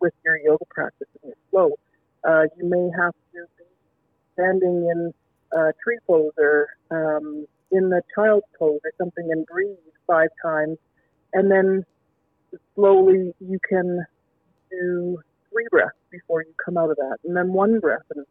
with 0.00 0.12
your 0.24 0.36
yoga 0.36 0.64
practice 0.68 1.08
and 1.22 1.32
your 1.32 1.36
flow. 1.50 1.76
Uh, 2.26 2.44
you 2.56 2.68
may 2.68 2.88
have 2.96 3.12
to 3.12 3.18
be 3.32 3.64
standing 4.34 4.88
in 4.90 5.12
uh, 5.56 5.72
tree 5.82 5.98
pose 6.06 6.32
or 6.38 6.68
um, 6.90 7.46
in 7.70 7.88
the 7.90 8.02
child's 8.14 8.46
pose 8.58 8.80
or 8.84 8.92
something 8.98 9.28
and 9.30 9.46
breathe 9.46 9.76
five 10.06 10.28
times, 10.42 10.78
and 11.32 11.50
then 11.50 11.84
slowly 12.74 13.32
you 13.40 13.58
can 13.68 14.04
do 14.70 15.18
three 15.50 15.66
breaths 15.70 15.96
before 16.10 16.42
you 16.42 16.52
come 16.64 16.76
out 16.76 16.90
of 16.90 16.96
that, 16.96 17.18
and 17.24 17.36
then 17.36 17.52
one 17.52 17.80
breath. 17.80 18.06
And 18.14 18.24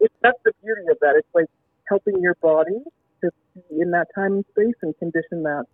it's 0.00 0.14
that's 0.22 0.38
the 0.44 0.52
beauty 0.62 0.82
of 0.90 0.98
that. 1.00 1.14
It's 1.16 1.34
like 1.34 1.46
helping 1.88 2.20
your 2.20 2.34
body 2.42 2.78
to 3.22 3.30
be 3.54 3.80
in 3.80 3.90
that 3.92 4.08
time 4.14 4.32
and 4.34 4.44
space 4.50 4.74
and 4.82 4.96
condition 4.98 5.42
that. 5.42 5.64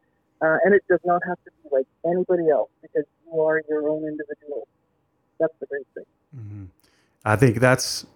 Uh, 0.41 0.59
and 0.65 0.75
it 0.75 0.83
does 0.89 1.01
not 1.05 1.23
have 1.27 1.39
to 1.45 1.51
be 1.63 1.69
like 1.71 1.87
anybody 2.05 2.51
else 2.51 2.71
because 2.83 3.05
you 3.25 3.41
are 3.41 3.63
your 3.69 3.89
own 3.89 4.05
individual. 4.05 4.67
That's 5.39 5.55
the 5.61 5.67
great 5.67 5.87
thing. 5.95 6.05
Mm-hmm. 6.37 6.65
I 7.25 7.37
think 7.37 7.59
that's 7.61 8.07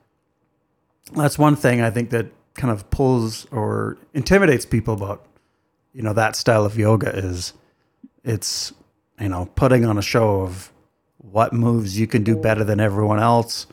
that's 1.15 1.39
one 1.39 1.57
thing 1.57 1.81
I 1.81 1.91
think 1.91 2.11
that 2.11 2.27
kind 2.55 2.73
of 2.73 2.89
pulls 2.91 3.47
or 3.53 3.99
intimidates 4.15 4.67
people 4.67 4.95
about 4.95 5.27
you 5.93 6.03
know 6.03 6.13
that 6.13 6.37
style 6.37 6.65
of 6.65 6.77
yoga 6.77 7.15
is 7.17 7.53
it's 8.25 8.73
you 9.21 9.29
know 9.29 9.49
putting 9.55 9.85
on 9.85 9.99
a 9.99 10.03
show 10.03 10.41
of 10.43 10.73
what 11.19 11.53
moves 11.53 11.99
you 11.99 12.07
can 12.07 12.23
do 12.23 12.37
better 12.37 12.65
than 12.65 12.81
everyone 12.81 13.19
else. 13.19 13.67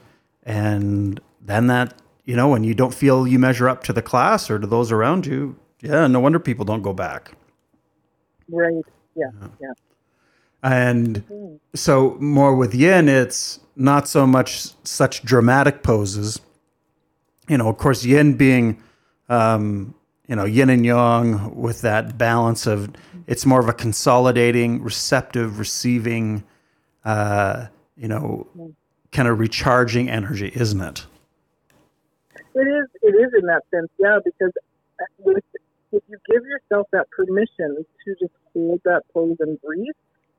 And 0.44 1.20
then 1.42 1.68
that 1.68 1.94
you 2.26 2.36
know 2.36 2.50
when 2.50 2.64
you 2.64 2.74
don't 2.74 2.94
feel 2.94 3.28
you 3.28 3.40
measure 3.40 3.70
up 3.70 3.84
to 3.84 3.94
the 3.94 4.02
class 4.02 4.50
or 4.50 4.60
to 4.60 4.68
those 4.68 4.92
around 4.92 5.26
you 5.26 5.58
yeah 5.82 6.08
no 6.08 6.20
wonder 6.20 6.40
people 6.40 6.66
don't 6.66 6.82
go 6.82 6.94
back. 6.94 7.32
Right. 8.50 8.84
Yeah 9.16 9.26
yeah, 9.42 9.48
yeah. 9.62 9.74
And 10.64 11.26
mm-hmm. 11.26 11.56
so 11.76 12.18
more 12.20 12.56
with 12.56 12.74
yin 12.74 13.08
it's 13.10 13.60
not 13.76 14.08
so 14.08 14.26
much 14.26 14.68
such 14.86 15.24
dramatic 15.24 15.84
poses 15.84 16.40
you 17.50 17.58
know 17.58 17.68
of 17.68 17.78
course 17.78 18.06
yin 18.06 18.36
being 18.36 18.82
um, 19.30 19.94
you 20.28 20.36
know 20.36 20.46
yin 20.46 20.70
and 20.70 20.86
yang 20.86 21.54
with 21.56 21.82
that 21.82 22.18
balance 22.18 22.66
of 22.66 22.90
it's 23.28 23.46
more 23.46 23.60
of 23.60 23.70
a 23.70 23.74
consolidating 23.74 24.82
receptive 24.82 25.60
receiving 25.60 26.44
uh, 27.06 27.68
you 27.98 28.08
know, 28.08 28.48
kind 29.12 29.28
of 29.28 29.40
recharging 29.40 30.10
energy, 30.10 30.52
isn't 30.54 30.82
it? 30.82 31.06
It 32.56 32.68
is. 32.68 32.88
It 33.02 33.16
is 33.16 33.32
in 33.40 33.46
that 33.48 33.62
sense, 33.74 33.90
yeah. 34.00 34.20
Because 34.24 34.52
with, 35.20 35.44
if 35.92 36.04
you 36.08 36.18
give 36.30 36.44
yourself 36.46 36.88
that 36.92 37.10
permission 37.12 37.86
to 38.06 38.16
just 38.20 38.34
hold 38.54 38.82
that 38.86 39.04
pose 39.14 39.38
and 39.40 39.60
breathe, 39.62 39.94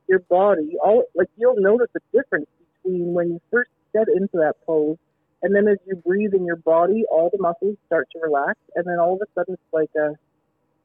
your 0.09 0.21
body, 0.21 0.77
all 0.83 1.05
like 1.15 1.29
you'll 1.37 1.61
notice 1.61 1.91
a 1.97 2.01
difference 2.17 2.47
between 2.83 3.15
when 3.15 3.29
you 3.29 3.41
first 3.51 3.71
get 3.95 4.09
into 4.09 4.39
that 4.39 4.55
pose, 4.67 4.97
and 5.43 5.55
then 5.55 5.69
as 5.69 5.79
you 5.87 5.97
breathe 5.97 6.35
in 6.35 6.45
your 6.45 6.57
body, 6.57 7.05
all 7.11 7.31
the 7.33 7.39
muscles 7.41 7.77
start 7.87 8.09
to 8.13 8.19
relax, 8.23 8.59
and 8.75 8.87
then 8.87 8.99
all 8.99 9.15
of 9.15 9.23
a 9.23 9.27
sudden 9.35 9.55
it's 9.55 9.73
like 9.73 9.91
a 9.97 10.15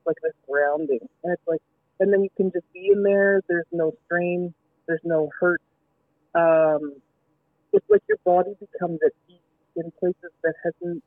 like 0.06 0.18
this 0.24 0.34
grounding, 0.50 1.00
and 1.24 1.34
it's 1.34 1.48
like, 1.48 1.62
and 2.00 2.12
then 2.12 2.24
you 2.24 2.30
can 2.38 2.52
just 2.52 2.66
be 2.74 2.90
in 2.94 3.04
there. 3.04 3.42
There's 3.48 3.68
no 3.72 3.94
strain. 4.06 4.54
There's 4.88 5.02
no 5.04 5.30
hurt 5.40 5.62
um, 6.36 6.94
it's 7.74 7.86
like 7.90 8.02
your 8.08 8.20
body 8.26 8.52
becomes 8.60 9.00
at 9.06 9.12
ease 9.30 9.40
in 9.76 9.92
places 10.00 10.32
that 10.44 10.54
hasn't 10.64 11.04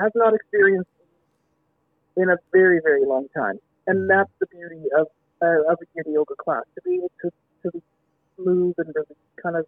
has 0.00 0.12
not 0.14 0.34
experienced 0.34 0.90
in 2.16 2.28
a 2.28 2.36
very 2.52 2.80
very 2.82 3.04
long 3.06 3.26
time, 3.36 3.58
and 3.86 4.08
that's 4.08 4.30
the 4.40 4.46
beauty 4.46 4.84
of 4.98 5.06
uh, 5.42 5.72
of 5.72 5.78
a 5.80 5.86
yin 5.94 6.12
yoga 6.12 6.34
class 6.36 6.64
to 6.74 6.82
be 6.82 6.96
able 6.96 7.10
to 7.22 7.30
to 7.70 7.82
move 8.38 8.74
and 8.78 8.94
release 8.94 9.16
kind 9.42 9.56
of 9.56 9.66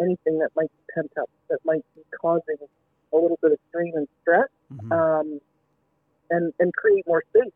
anything 0.00 0.38
that 0.38 0.50
might 0.56 0.70
be 0.70 0.92
pent 0.94 1.12
up 1.20 1.28
that 1.50 1.58
might 1.64 1.84
be 1.94 2.02
causing 2.20 2.56
a 3.12 3.16
little 3.16 3.38
bit 3.42 3.52
of 3.52 3.58
strain 3.68 3.92
and 3.96 4.08
stress, 4.22 4.48
mm-hmm. 4.72 4.92
um, 4.92 5.40
and 6.30 6.52
and 6.58 6.72
create 6.74 7.06
more 7.06 7.22
space 7.30 7.52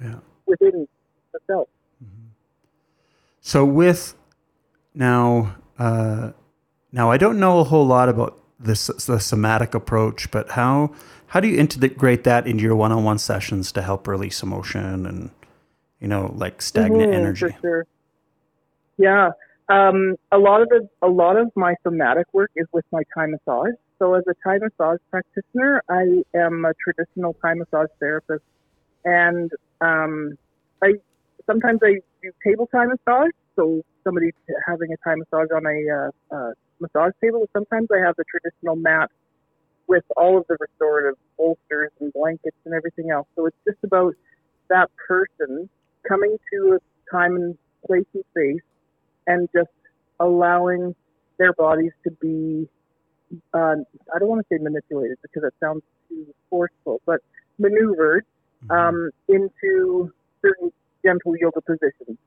yeah. 0.00 0.18
within 0.46 0.86
the 1.32 1.38
self. 1.46 1.68
Mm-hmm. 2.02 2.28
So 3.40 3.64
with 3.64 4.14
now 4.94 5.56
uh, 5.78 6.30
now, 6.94 7.10
I 7.10 7.16
don't 7.16 7.40
know 7.40 7.58
a 7.58 7.64
whole 7.64 7.84
lot 7.84 8.08
about 8.08 8.38
this 8.58 8.86
the 8.86 9.18
somatic 9.18 9.74
approach, 9.74 10.30
but 10.30 10.50
how 10.50 10.92
how 11.26 11.40
do 11.40 11.48
you 11.48 11.58
integrate 11.58 12.22
that 12.22 12.46
into 12.46 12.62
your 12.62 12.76
one-on-one 12.76 13.18
sessions 13.18 13.72
to 13.72 13.82
help 13.82 14.06
release 14.06 14.44
emotion 14.44 15.04
and 15.04 15.30
you 16.00 16.06
know 16.06 16.32
like 16.36 16.62
stagnant 16.62 17.02
mm-hmm, 17.02 17.12
energy? 17.12 17.46
For 17.46 17.60
sure. 17.60 17.86
Yeah, 18.96 19.30
um, 19.68 20.16
a 20.32 20.38
lot 20.38 20.62
of 20.62 20.68
the 20.68 20.88
a 21.02 21.08
lot 21.08 21.36
of 21.36 21.50
my 21.56 21.74
somatic 21.82 22.26
work 22.32 22.50
is 22.56 22.66
with 22.72 22.84
my 22.92 23.02
Thai 23.14 23.26
massage. 23.26 23.74
So 23.98 24.14
as 24.14 24.24
a 24.28 24.34
Thai 24.44 24.58
massage 24.58 24.98
practitioner, 25.10 25.82
I 25.88 26.22
am 26.36 26.64
a 26.64 26.72
traditional 26.82 27.34
Thai 27.42 27.54
massage 27.54 27.88
therapist, 28.00 28.44
and 29.04 29.50
um, 29.80 30.36
I 30.82 30.94
sometimes 31.46 31.80
I 31.82 31.94
do 32.22 32.30
table 32.44 32.68
Thai 32.72 32.86
massage. 32.86 33.32
So 33.56 33.82
somebody 34.04 34.30
having 34.66 34.92
a 34.92 34.96
Thai 35.04 35.16
massage 35.16 35.48
on 35.54 35.66
a 35.66 36.10
uh, 36.32 36.36
uh, 36.36 36.52
massage 36.80 37.12
table. 37.22 37.48
Sometimes 37.52 37.88
I 37.92 37.98
have 38.04 38.14
the 38.16 38.24
traditional 38.30 38.76
mat 38.76 39.10
with 39.88 40.04
all 40.16 40.38
of 40.38 40.46
the 40.48 40.56
restorative 40.60 41.18
bolsters 41.36 41.90
and 42.00 42.12
blankets 42.12 42.56
and 42.64 42.74
everything 42.74 43.10
else. 43.10 43.26
So 43.36 43.46
it's 43.46 43.56
just 43.66 43.78
about 43.84 44.14
that 44.70 44.90
person 45.08 45.68
coming 46.08 46.36
to 46.52 46.78
a 46.78 47.14
time 47.14 47.36
and 47.36 47.58
place 47.86 48.06
and 48.14 48.24
space 48.30 48.62
and 49.26 49.48
just 49.54 49.70
allowing 50.20 50.94
their 51.38 51.52
bodies 51.52 51.92
to 52.04 52.10
be, 52.12 52.68
uh, 53.52 53.76
I 54.14 54.18
don't 54.18 54.28
want 54.28 54.46
to 54.48 54.54
say 54.54 54.62
manipulated 54.62 55.18
because 55.22 55.42
that 55.42 55.54
sounds 55.60 55.82
too 56.08 56.26
forceful, 56.50 57.00
but 57.06 57.20
maneuvered 57.58 58.24
mm-hmm. 58.66 58.70
um, 58.72 59.10
into 59.28 60.12
certain 60.42 60.72
gentle 61.04 61.36
yoga 61.36 61.60
positions 61.60 62.18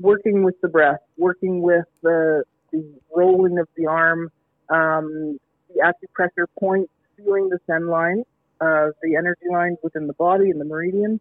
working 0.00 0.42
with 0.42 0.60
the 0.60 0.68
breath, 0.68 1.00
working 1.16 1.62
with 1.62 1.86
the, 2.02 2.44
the 2.72 2.84
rolling 3.14 3.58
of 3.58 3.68
the 3.76 3.86
arm, 3.86 4.30
um, 4.68 5.38
the 5.74 5.82
acupressure 5.82 6.46
points, 6.58 6.92
feeling 7.16 7.48
the 7.48 7.58
sen 7.66 7.88
line, 7.88 8.22
uh, 8.60 8.88
the 9.02 9.16
energy 9.16 9.46
lines 9.50 9.78
within 9.82 10.06
the 10.06 10.12
body 10.14 10.50
and 10.50 10.60
the 10.60 10.64
meridians, 10.64 11.20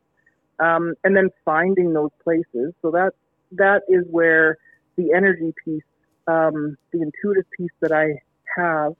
um, 0.60 0.94
and 1.04 1.16
then 1.16 1.30
finding 1.44 1.94
those 1.94 2.12
places. 2.24 2.74
So 2.82 2.92
that 2.92 3.14
that 3.52 3.84
is 3.88 4.06
where 4.10 4.58
the 4.98 5.14
energy 5.14 5.54
piece, 5.64 5.84
um, 6.28 6.78
the 6.92 7.02
intuitive 7.02 7.50
piece 7.58 7.72
that 7.82 7.92
I 7.92 8.22
have, 8.58 8.94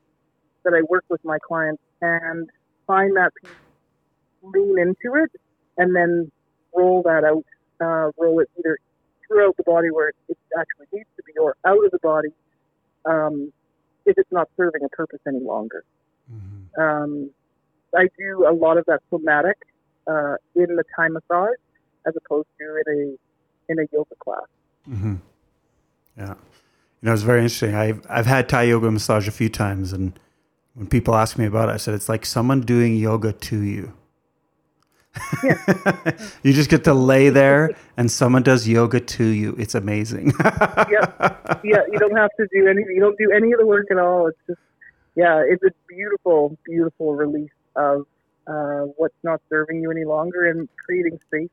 that 0.64 0.74
I 0.74 0.82
work 0.90 1.06
with 1.10 1.24
my 1.24 1.38
clients 1.40 1.82
and 2.02 2.50
find 2.88 3.16
that 3.18 3.32
piece, 3.42 3.52
lean 4.44 4.78
into 4.80 5.16
it, 5.16 5.32
and 5.78 5.96
then 5.96 6.32
roll 6.76 7.02
that 7.04 7.24
out, 7.24 7.46
uh, 7.82 8.12
roll 8.18 8.40
it 8.40 8.50
either 8.60 8.78
throughout 9.28 9.56
the 9.58 9.64
body 9.64 9.90
where 9.92 10.14
it 10.28 10.38
actually 10.58 10.88
needs 10.94 11.10
to 11.18 11.24
be 11.24 11.34
or 11.40 11.56
out 11.66 11.84
of 11.84 11.92
the 11.92 12.00
body 12.00 12.30
um, 13.06 13.52
if 14.06 14.18
it's 14.18 14.32
not 14.32 14.50
serving 14.58 14.84
a 14.84 14.90
purpose 14.90 15.20
any 15.28 15.40
longer. 15.40 15.84
Mm-hmm. 16.32 16.82
Um, 16.82 17.30
I 17.96 18.08
do 18.18 18.46
a 18.48 18.54
lot 18.54 18.78
of 18.78 18.86
that 18.86 19.02
somatic 19.10 19.58
uh, 20.08 20.36
in 20.56 20.76
the 20.76 20.84
Thai 20.96 21.10
massage 21.10 21.58
as 22.06 22.14
opposed 22.16 22.48
to 22.60 22.82
in 22.86 22.94
a 22.94 23.72
in 23.72 23.80
a 23.80 23.88
yoga 23.92 24.16
class. 24.20 24.48
Mm-hmm. 24.88 25.16
Yeah, 26.18 26.30
you 26.30 26.36
know 27.04 27.14
it's 27.14 27.24
very 27.24 27.40
interesting. 27.40 27.76
I've 27.76 28.06
I've 28.10 28.26
had 28.26 28.50
Thai 28.50 28.64
yoga 28.64 28.92
massage 28.92 29.28
a 29.28 29.32
few 29.32 29.50
times, 29.50 29.94
and 29.94 30.18
when 30.74 30.88
people 30.88 31.16
ask 31.16 31.38
me 31.38 31.46
about 31.46 31.70
it, 31.70 31.74
I 31.74 31.78
said 31.78 31.94
it's 31.94 32.10
like 32.10 32.26
someone 32.26 32.62
doing 32.62 32.96
yoga 32.96 33.34
to 33.34 33.62
you. 33.62 33.94
Yeah. 35.44 35.58
you 36.44 36.54
just 36.54 36.70
get 36.70 36.84
to 36.86 36.94
lay 36.94 37.30
there 37.30 37.72
and 37.98 38.12
someone 38.12 38.44
does 38.44 38.68
yoga 38.68 39.00
to 39.00 39.24
you. 39.24 39.56
It's 39.58 39.76
amazing. 39.76 40.34
yep. 40.90 41.62
Yeah, 41.64 41.84
you 41.92 42.00
don't 42.00 42.16
have 42.16 42.32
to 42.38 42.48
do 42.52 42.68
any. 42.68 42.84
You 42.94 43.00
don't 43.00 43.18
do 43.18 43.32
any 43.32 43.52
of 43.54 43.60
the 43.60 43.66
work 43.66 43.88
at 43.92 43.98
all. 43.98 44.28
It's 44.28 44.38
just, 44.48 44.60
yeah, 45.16 45.44
it's 45.48 45.64
a 45.64 45.72
beautiful, 45.88 46.58
beautiful 46.66 47.16
release 47.16 47.50
of 47.76 48.06
uh, 48.48 48.82
what's 48.98 49.16
not 49.24 49.42
serving 49.50 49.82
you 49.82 49.92
any 49.92 50.06
longer 50.06 50.50
and 50.50 50.68
creating 50.86 51.20
space 51.28 51.50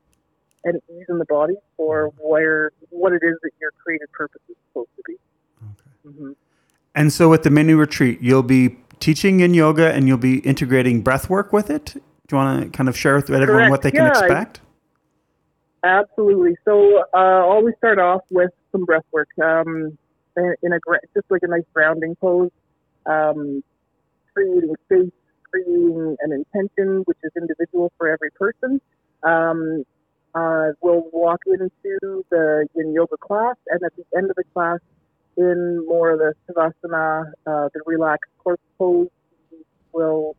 and 0.63 0.81
ease 0.89 1.05
in 1.09 1.17
the 1.17 1.25
body 1.25 1.55
for 1.77 2.11
where 2.19 2.71
what 2.89 3.13
it 3.13 3.21
is 3.23 3.35
that 3.43 3.51
your 3.59 3.71
created 3.83 4.11
purpose 4.11 4.41
is 4.49 4.55
supposed 4.69 4.89
to 4.95 5.03
be. 5.05 5.13
Okay. 5.61 6.15
Mm-hmm. 6.15 6.31
And 6.95 7.11
so, 7.11 7.29
with 7.29 7.43
the 7.43 7.49
mini 7.49 7.73
retreat, 7.73 8.21
you'll 8.21 8.43
be 8.43 8.77
teaching 8.99 9.39
yin 9.39 9.53
yoga 9.53 9.91
and 9.91 10.07
you'll 10.07 10.17
be 10.17 10.39
integrating 10.39 11.01
breath 11.01 11.29
work 11.29 11.51
with 11.51 11.69
it. 11.69 11.85
Do 11.93 12.01
you 12.31 12.37
want 12.37 12.63
to 12.63 12.77
kind 12.77 12.87
of 12.87 12.97
share 12.97 13.15
with 13.15 13.29
everyone 13.29 13.47
Correct. 13.47 13.71
what 13.71 13.81
they 13.81 13.91
can 13.91 14.07
expect? 14.07 14.61
Absolutely. 15.83 16.55
So 16.63 17.03
uh, 17.13 17.17
I'll 17.17 17.49
always 17.49 17.75
start 17.77 17.99
off 17.99 18.21
with 18.29 18.51
some 18.71 18.85
breath 18.85 19.03
work 19.11 19.27
um, 19.43 19.97
in 20.37 20.73
a 20.73 20.79
just 21.13 21.29
like 21.29 21.41
a 21.43 21.47
nice 21.47 21.65
grounding 21.73 22.15
pose, 22.15 22.51
um, 23.05 23.61
creating 24.33 24.73
space, 24.85 25.11
creating 25.49 26.15
an 26.21 26.31
intention 26.31 27.03
which 27.05 27.17
is 27.23 27.31
individual 27.35 27.91
for 27.97 28.07
every 28.07 28.31
person. 28.31 28.79
Um, 29.23 29.83
uh, 30.35 30.69
we'll 30.81 31.03
walk 31.11 31.41
into 31.45 32.23
the 32.29 32.67
yin 32.75 32.93
yoga 32.93 33.17
class, 33.17 33.55
and 33.67 33.81
at 33.83 33.93
the 33.95 34.05
end 34.17 34.29
of 34.29 34.35
the 34.35 34.43
class, 34.53 34.79
in 35.37 35.85
more 35.87 36.11
of 36.11 36.19
the 36.19 36.33
savasana, 36.47 37.31
uh, 37.47 37.69
the 37.73 37.81
relaxed 37.85 38.31
corpse 38.43 38.63
pose, 38.77 39.07
we'll 39.91 40.35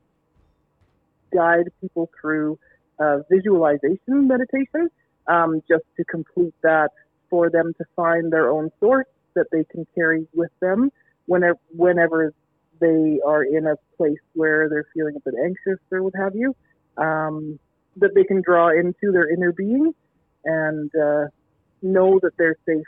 guide 1.32 1.68
people 1.80 2.10
through 2.20 2.58
uh, 2.98 3.18
visualization 3.30 4.28
meditation, 4.28 4.88
um, 5.26 5.62
just 5.68 5.84
to 5.96 6.04
complete 6.04 6.54
that 6.62 6.90
for 7.30 7.50
them 7.50 7.72
to 7.78 7.84
find 7.96 8.32
their 8.32 8.50
own 8.50 8.70
source 8.80 9.06
that 9.34 9.46
they 9.50 9.64
can 9.64 9.86
carry 9.94 10.26
with 10.34 10.50
them 10.60 10.90
whenever 11.26 11.58
whenever 11.70 12.32
they 12.80 13.20
are 13.24 13.44
in 13.44 13.66
a 13.66 13.76
place 13.96 14.18
where 14.34 14.68
they're 14.68 14.86
feeling 14.94 15.16
a 15.16 15.20
bit 15.20 15.34
anxious 15.42 15.80
or 15.90 16.02
what 16.02 16.14
have 16.16 16.34
you. 16.34 16.54
Um, 16.96 17.58
that 17.96 18.14
they 18.14 18.24
can 18.24 18.42
draw 18.42 18.70
into 18.70 19.12
their 19.12 19.28
inner 19.30 19.52
being 19.52 19.94
and 20.44 20.90
uh, 20.94 21.24
know 21.82 22.18
that 22.22 22.32
they're 22.36 22.56
safe 22.66 22.86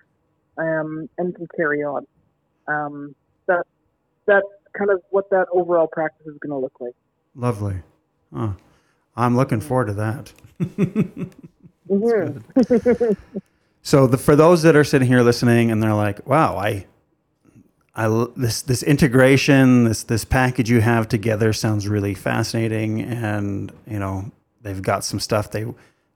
um, 0.59 1.09
and 1.19 1.35
can 1.35 1.47
carry 1.57 1.83
on. 1.83 2.07
Um, 2.69 3.15
that 3.47 3.67
that's 4.27 4.47
kind 4.77 4.91
of 4.91 5.01
what 5.11 5.31
that 5.31 5.47
overall 5.53 5.87
practice 5.87 6.27
is 6.27 6.37
going 6.39 6.51
to 6.51 6.59
look 6.59 6.75
like. 6.81 6.95
Lovely. 7.35 7.77
Oh, 8.35 8.57
I'm 9.17 9.37
looking 9.37 9.61
forward 9.61 9.87
to 9.87 9.95
that. 9.95 10.33
mm-hmm. 11.89 13.13
so, 13.83 14.07
the, 14.07 14.19
for 14.19 14.37
those 14.37 14.63
that 14.63 14.77
are 14.77 14.85
sitting 14.85 15.09
here 15.09 15.23
listening 15.23 15.71
and 15.71 15.83
they're 15.83 15.95
like, 15.95 16.27
"Wow, 16.27 16.57
I, 16.57 16.87
I 17.95 18.27
this 18.37 18.63
this 18.63 18.83
integration, 18.83 19.85
this 19.85 20.03
this 20.03 20.25
package 20.25 20.71
you 20.71 20.81
have 20.81 21.09
together 21.09 21.53
sounds 21.53 21.87
really 21.89 22.15
fascinating," 22.15 23.03
and 23.03 23.71
you 23.87 23.99
know, 23.99 24.33
they've 24.67 24.83
got 24.83 25.05
some 25.05 25.21
stuff 25.21 25.51
they, 25.51 25.65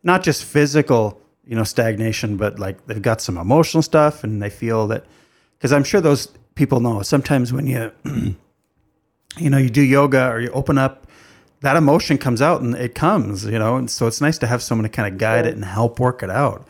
not 0.02 0.22
just 0.22 0.44
physical, 0.44 1.20
you 1.46 1.56
know, 1.56 1.64
stagnation, 1.64 2.36
but 2.36 2.58
like 2.58 2.86
they've 2.86 3.02
got 3.02 3.20
some 3.20 3.36
emotional 3.38 3.82
stuff, 3.82 4.24
and 4.24 4.42
they 4.42 4.50
feel 4.50 4.86
that 4.88 5.04
because 5.58 5.72
I'm 5.72 5.84
sure 5.84 6.00
those 6.00 6.28
people 6.54 6.80
know 6.80 7.02
sometimes 7.02 7.52
when 7.52 7.66
you, 7.66 7.92
you 9.38 9.50
know, 9.50 9.58
you 9.58 9.70
do 9.70 9.82
yoga 9.82 10.28
or 10.28 10.40
you 10.40 10.50
open 10.50 10.78
up 10.78 11.06
that 11.60 11.76
emotion 11.76 12.18
comes 12.18 12.40
out 12.40 12.62
and 12.62 12.74
it 12.74 12.94
comes, 12.94 13.44
you 13.44 13.58
know, 13.58 13.76
and 13.76 13.90
so 13.90 14.06
it's 14.06 14.20
nice 14.20 14.38
to 14.38 14.46
have 14.46 14.62
someone 14.62 14.84
to 14.84 14.88
kind 14.88 15.12
of 15.12 15.18
guide 15.18 15.46
it 15.46 15.54
and 15.54 15.64
help 15.64 16.00
work 16.00 16.22
it 16.22 16.30
out. 16.30 16.66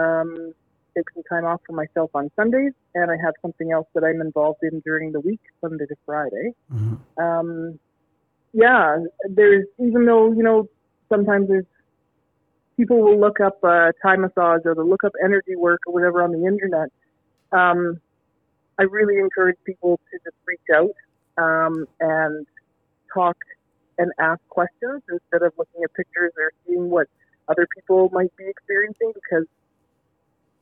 Um, 0.01 0.55
take 0.97 1.05
some 1.13 1.25
time 1.25 1.45
off 1.45 1.61
for 1.67 1.75
myself 1.75 2.11
on 2.15 2.31
Sundays, 2.35 2.73
and 2.95 3.11
I 3.11 3.17
have 3.23 3.35
something 3.43 3.73
else 3.73 3.89
that 3.95 4.05
I'm 4.05 4.23
involved 4.23 4.61
in 4.63 4.81
during 4.81 5.13
the 5.13 5.21
week, 5.21 5.41
Sunday 5.61 5.85
to 5.85 5.97
Friday. 6.07 6.55
Mm-hmm. 6.73 7.23
Um, 7.23 7.79
yeah, 8.55 9.05
there's 9.29 9.67
even 9.79 10.07
though 10.07 10.33
you 10.33 10.43
know 10.43 10.67
sometimes 11.11 11.49
there's 11.49 11.67
people 12.79 13.03
will 13.03 13.21
look 13.21 13.41
up 13.41 13.59
uh, 13.65 13.91
Thai 14.01 14.17
massage 14.17 14.61
or 14.65 14.75
they'll 14.75 14.89
look 14.89 15.05
up 15.05 15.13
energy 15.23 15.57
work 15.57 15.81
or 15.87 15.93
whatever 15.93 16.23
on 16.23 16.33
the 16.33 16.47
internet. 16.47 16.89
Um, 17.53 18.01
I 18.79 18.85
really 18.85 19.19
encourage 19.19 19.57
people 19.67 19.99
to 20.13 20.19
just 20.25 20.37
reach 20.47 20.61
out 20.73 20.95
um, 21.43 21.87
and 22.01 22.47
talk 23.13 23.37
and 23.99 24.13
ask 24.21 24.41
questions 24.49 25.03
instead 25.11 25.43
of 25.43 25.53
looking 25.59 25.83
at 25.83 25.93
pictures 25.95 26.33
or 26.39 26.53
seeing 26.67 26.89
what 26.89 27.09
other 27.49 27.67
people 27.75 28.11
might 28.13 28.35
be 28.37 28.45
experiencing 28.47 29.13
because 29.13 29.45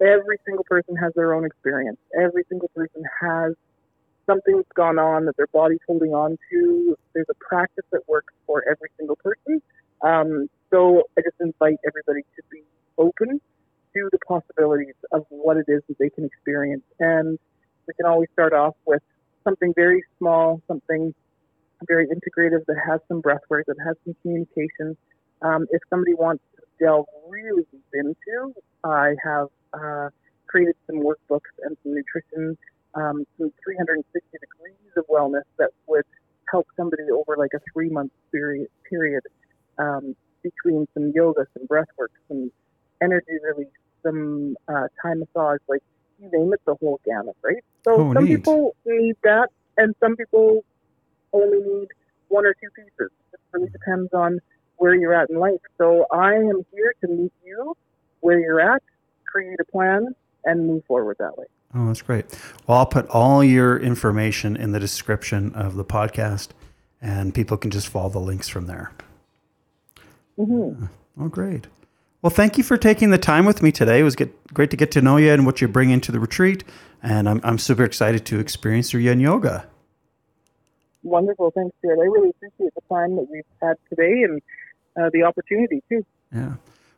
every 0.01 0.39
single 0.47 0.65
person 0.65 0.97
has 0.97 1.13
their 1.15 1.35
own 1.35 1.45
experience. 1.45 1.99
Every 2.19 2.45
single 2.49 2.69
person 2.75 3.03
has 3.21 3.53
something 4.25 4.57
that's 4.57 4.73
gone 4.75 4.99
on 4.99 5.27
that 5.27 5.37
their 5.37 5.49
body's 5.53 5.81
holding 5.87 6.15
on 6.15 6.39
to. 6.51 6.97
There's 7.15 7.27
a 7.31 7.35
practice 7.47 7.85
that 7.93 8.09
works 8.09 8.33
for 8.47 8.65
every 8.71 8.89
single 8.97 9.17
person. 9.17 9.61
Um, 10.03 10.49
so 10.71 11.05
I 11.17 11.23
just 11.23 11.37
invite 11.41 11.79
everybody 11.87 12.23
to 12.37 12.43
be 12.51 12.63
open 12.99 13.41
to 13.95 14.09
the 14.13 14.19
possibilities 14.27 14.95
of 15.13 15.25
what 15.29 15.57
it 15.57 15.67
is 15.69 15.83
that 15.89 15.99
they 15.99 16.11
can 16.11 16.25
experience. 16.25 16.85
And 17.01 17.39
we 17.87 17.95
can 17.95 18.07
always 18.07 18.29
start 18.33 18.53
off 18.53 18.75
with 18.87 19.03
something 19.45 19.73
very 19.75 20.03
small, 20.19 20.61
something 20.67 21.15
very 21.87 22.07
integrative 22.07 22.65
that 22.67 22.77
has 22.87 23.01
some 23.09 23.23
breathwork, 23.23 23.65
that 23.67 23.77
has 23.85 23.97
some 24.05 24.15
communication. 24.23 24.97
Um, 25.43 25.67
if 25.71 25.83
somebody 25.91 26.15
wants 26.15 26.43
to 26.57 26.63
delve 26.79 27.07
really 27.29 27.65
deep 27.73 27.85
into. 27.95 28.55
I 28.85 29.15
have 29.25 29.49
uh, 29.73 30.09
created 30.47 30.75
some 30.87 30.97
workbooks 30.97 31.53
and 31.63 31.77
some 31.83 31.95
nutrition, 31.95 32.57
um, 32.95 33.25
some 33.39 33.53
360 33.65 34.39
degrees 34.39 34.93
of 34.97 35.05
wellness 35.09 35.45
that 35.59 35.71
would 35.87 36.05
help 36.51 36.67
somebody 36.77 37.03
over 37.13 37.37
like 37.37 37.51
a 37.55 37.61
three 37.73 37.89
month 37.89 38.13
period, 38.31 38.69
period 38.89 39.23
um, 39.79 40.17
between 40.43 40.87
some 40.95 41.13
yoga, 41.15 41.47
some 41.57 41.67
breath 41.67 41.89
work, 41.99 42.13
some 42.29 42.51
energy 43.03 43.33
release, 43.43 43.69
some 44.03 44.57
uh, 44.69 44.89
Thai 45.03 45.15
massage, 45.15 45.61
like 45.69 45.83
you 46.21 46.31
name 46.33 46.53
it, 46.53 46.61
the 46.65 46.75
whole 46.77 47.01
gamut, 47.05 47.37
right? 47.43 47.63
So 47.85 47.95
oh, 47.95 48.15
some 48.15 48.25
neat. 48.25 48.37
people 48.37 48.77
need 48.85 49.17
that, 49.23 49.49
and 49.77 49.95
some 50.01 50.17
people 50.17 50.65
only 51.33 51.59
need 51.59 51.89
one 52.29 52.47
or 52.47 52.55
two 52.55 52.69
pieces. 52.75 53.11
It 53.33 53.41
really 53.53 53.69
depends 53.71 54.13
on 54.13 54.41
where 54.79 54.95
you're 54.95 55.15
at 55.15 55.31
in 55.31 55.39
life. 55.39 55.61
So 55.79 56.07
I 56.13 56.35
am 56.35 56.65
here 56.73 56.95
to 57.03 57.09
meet 57.09 57.33
you 57.45 57.77
where 58.21 58.39
you're 58.39 58.61
at, 58.61 58.83
create 59.27 59.59
a 59.61 59.65
plan, 59.65 60.15
and 60.45 60.67
move 60.67 60.85
forward 60.87 61.17
that 61.19 61.37
way. 61.37 61.47
Oh, 61.75 61.87
that's 61.89 62.03
great. 62.03 62.27
Well, 62.67 62.79
I'll 62.79 62.87
put 62.87 63.07
all 63.09 63.45
your 63.45 63.79
information 63.79 64.57
in 64.57 64.73
the 64.73 64.81
description 64.81 65.53
of 65.55 65.77
the 65.77 65.85
podcast, 65.85 66.49
and 67.03 67.35
people 67.35 67.57
can 67.57 67.71
just 67.71 67.89
follow 67.89 68.09
the 68.09 68.21
links 68.21 68.49
from 68.49 68.67
there. 68.67 68.93
Mm-hmm. 70.39 70.87
Oh, 71.23 71.29
great. 71.29 71.67
Well, 72.23 72.31
thank 72.31 72.59
you 72.59 72.65
for 72.65 72.77
taking 72.77 73.11
the 73.11 73.19
time 73.19 73.47
with 73.47 73.63
me 73.63 73.71
today. 73.73 74.01
It 74.01 74.03
was 74.03 74.17
get, 74.17 74.53
great 74.53 74.71
to 74.71 74.77
get 74.77 74.91
to 74.93 75.01
know 75.03 75.17
you 75.17 75.31
and 75.33 75.47
what 75.47 75.61
you 75.61 75.69
bring 75.69 75.91
into 75.91 76.11
the 76.13 76.19
retreat. 76.21 76.65
And 77.03 77.29
I'm, 77.29 77.41
I'm 77.45 77.59
super 77.59 77.85
excited 77.85 78.27
to 78.27 78.39
experience 78.41 78.93
your 78.93 79.01
yin 79.03 79.21
yoga. 79.21 79.67
Wonderful. 81.03 81.53
Thanks, 81.53 81.75
Jared. 81.83 82.01
I 82.01 82.03
really 82.03 82.31
appreciate 82.31 82.75
the 82.75 82.81
time 82.93 83.15
that 83.17 83.27
we've 83.31 83.45
had 83.63 83.77
today 83.89 84.23
and 84.25 84.43
uh, 85.01 85.11
the 85.13 85.23
opportunity 85.23 85.83
too. 85.89 86.05
Yeah. 86.35 86.55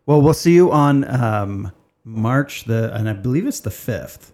Well, 0.07 0.23
we'll 0.23 0.33
see 0.35 0.55
you 0.55 0.73
on 0.73 1.05
um, 1.05 1.73
March 2.05 2.65
the, 2.65 2.95
and 2.95 3.09
I 3.09 3.13
believe 3.13 3.47
it's 3.47 3.61
the 3.61 3.71
fifth. 3.71 4.33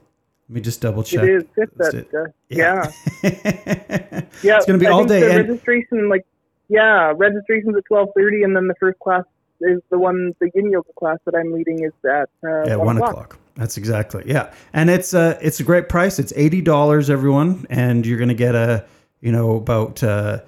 Let 0.49 0.55
me 0.55 0.61
just 0.61 0.81
double 0.81 1.03
check. 1.03 1.25
It 1.25 1.31
is 1.31 1.45
fifth. 1.55 1.73
Is 1.81 1.89
That, 1.91 1.95
it- 1.95 2.15
uh, 2.15 2.27
yeah. 2.49 2.93
yeah. 3.23 4.21
Yeah, 4.43 4.57
It's 4.59 4.67
gonna 4.67 4.79
be 4.79 4.87
I 4.87 4.91
all 4.91 5.05
day, 5.05 5.21
The 5.21 5.31
and- 5.41 5.49
registration, 5.49 6.09
like, 6.09 6.25
yeah, 6.69 7.13
registration's 7.17 7.77
at 7.77 7.85
twelve 7.87 8.09
thirty, 8.17 8.43
and 8.43 8.57
then 8.57 8.69
the 8.69 8.75
first 8.81 8.99
class 8.99 9.25
is 9.61 9.81
the 9.91 9.99
one, 9.99 10.35
the 10.41 10.51
yin 10.55 10.71
yoga 10.71 10.93
class 10.99 11.19
that 11.25 11.35
I'm 11.35 11.53
leading 11.53 11.85
is 11.85 11.93
at 12.05 12.29
uh, 12.43 12.71
At 12.71 12.81
one 12.81 12.99
o'clock. 12.99 13.39
That's 13.57 13.77
exactly 13.77 14.25
yeah, 14.27 14.53
and 14.73 14.91
it's 14.91 15.15
uh 15.15 15.39
it's 15.41 15.61
a 15.61 15.65
great 15.65 15.89
price. 15.89 16.19
It's 16.19 16.33
eighty 16.37 16.61
dollars, 16.61 17.09
everyone, 17.09 17.67
and 17.71 18.05
you're 18.05 18.19
gonna 18.19 18.35
get 18.35 18.55
a 18.55 18.85
you 19.21 19.31
know 19.31 19.57
about 19.57 20.03
uh, 20.03 20.41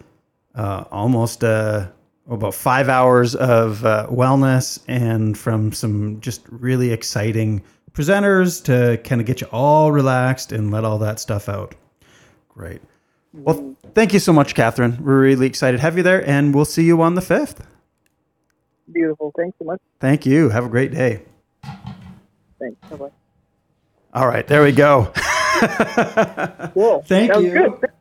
uh 0.54 0.84
almost 0.90 1.44
uh 1.44 1.86
about 2.28 2.54
five 2.54 2.88
hours 2.88 3.36
of 3.36 3.84
uh, 3.84 4.08
wellness 4.10 4.80
and 4.88 5.38
from 5.38 5.72
some 5.72 6.20
just 6.20 6.42
really 6.50 6.92
exciting 6.92 7.62
presenters 7.92 8.62
to 8.64 9.00
kind 9.08 9.20
of 9.20 9.26
get 9.26 9.40
you 9.40 9.46
all 9.52 9.92
relaxed 9.92 10.50
and 10.50 10.72
let 10.72 10.84
all 10.84 10.98
that 10.98 11.20
stuff 11.20 11.48
out. 11.48 11.74
Great. 12.48 12.82
Well, 13.36 13.76
thank 13.94 14.12
you 14.12 14.18
so 14.18 14.32
much, 14.32 14.54
Kathryn. 14.54 15.00
We're 15.00 15.20
really 15.20 15.46
excited 15.46 15.78
to 15.78 15.82
have 15.82 15.96
you 15.96 16.02
there, 16.02 16.26
and 16.28 16.54
we'll 16.54 16.64
see 16.64 16.84
you 16.84 17.00
on 17.02 17.14
the 17.14 17.20
fifth. 17.20 17.66
Beautiful. 18.92 19.32
Thanks 19.36 19.56
so 19.58 19.64
much. 19.64 19.80
Thank 20.00 20.26
you. 20.26 20.48
Have 20.48 20.64
a 20.64 20.68
great 20.68 20.92
day. 20.92 21.22
Thanks. 22.58 22.88
Bye 22.88 22.96
bye. 22.96 23.10
All 24.14 24.26
right, 24.26 24.46
there 24.46 24.62
we 24.62 24.72
go. 24.72 25.12
Cool. 26.74 27.02
Thank 27.06 27.34
you. 27.36 27.50
Good. 27.50 27.90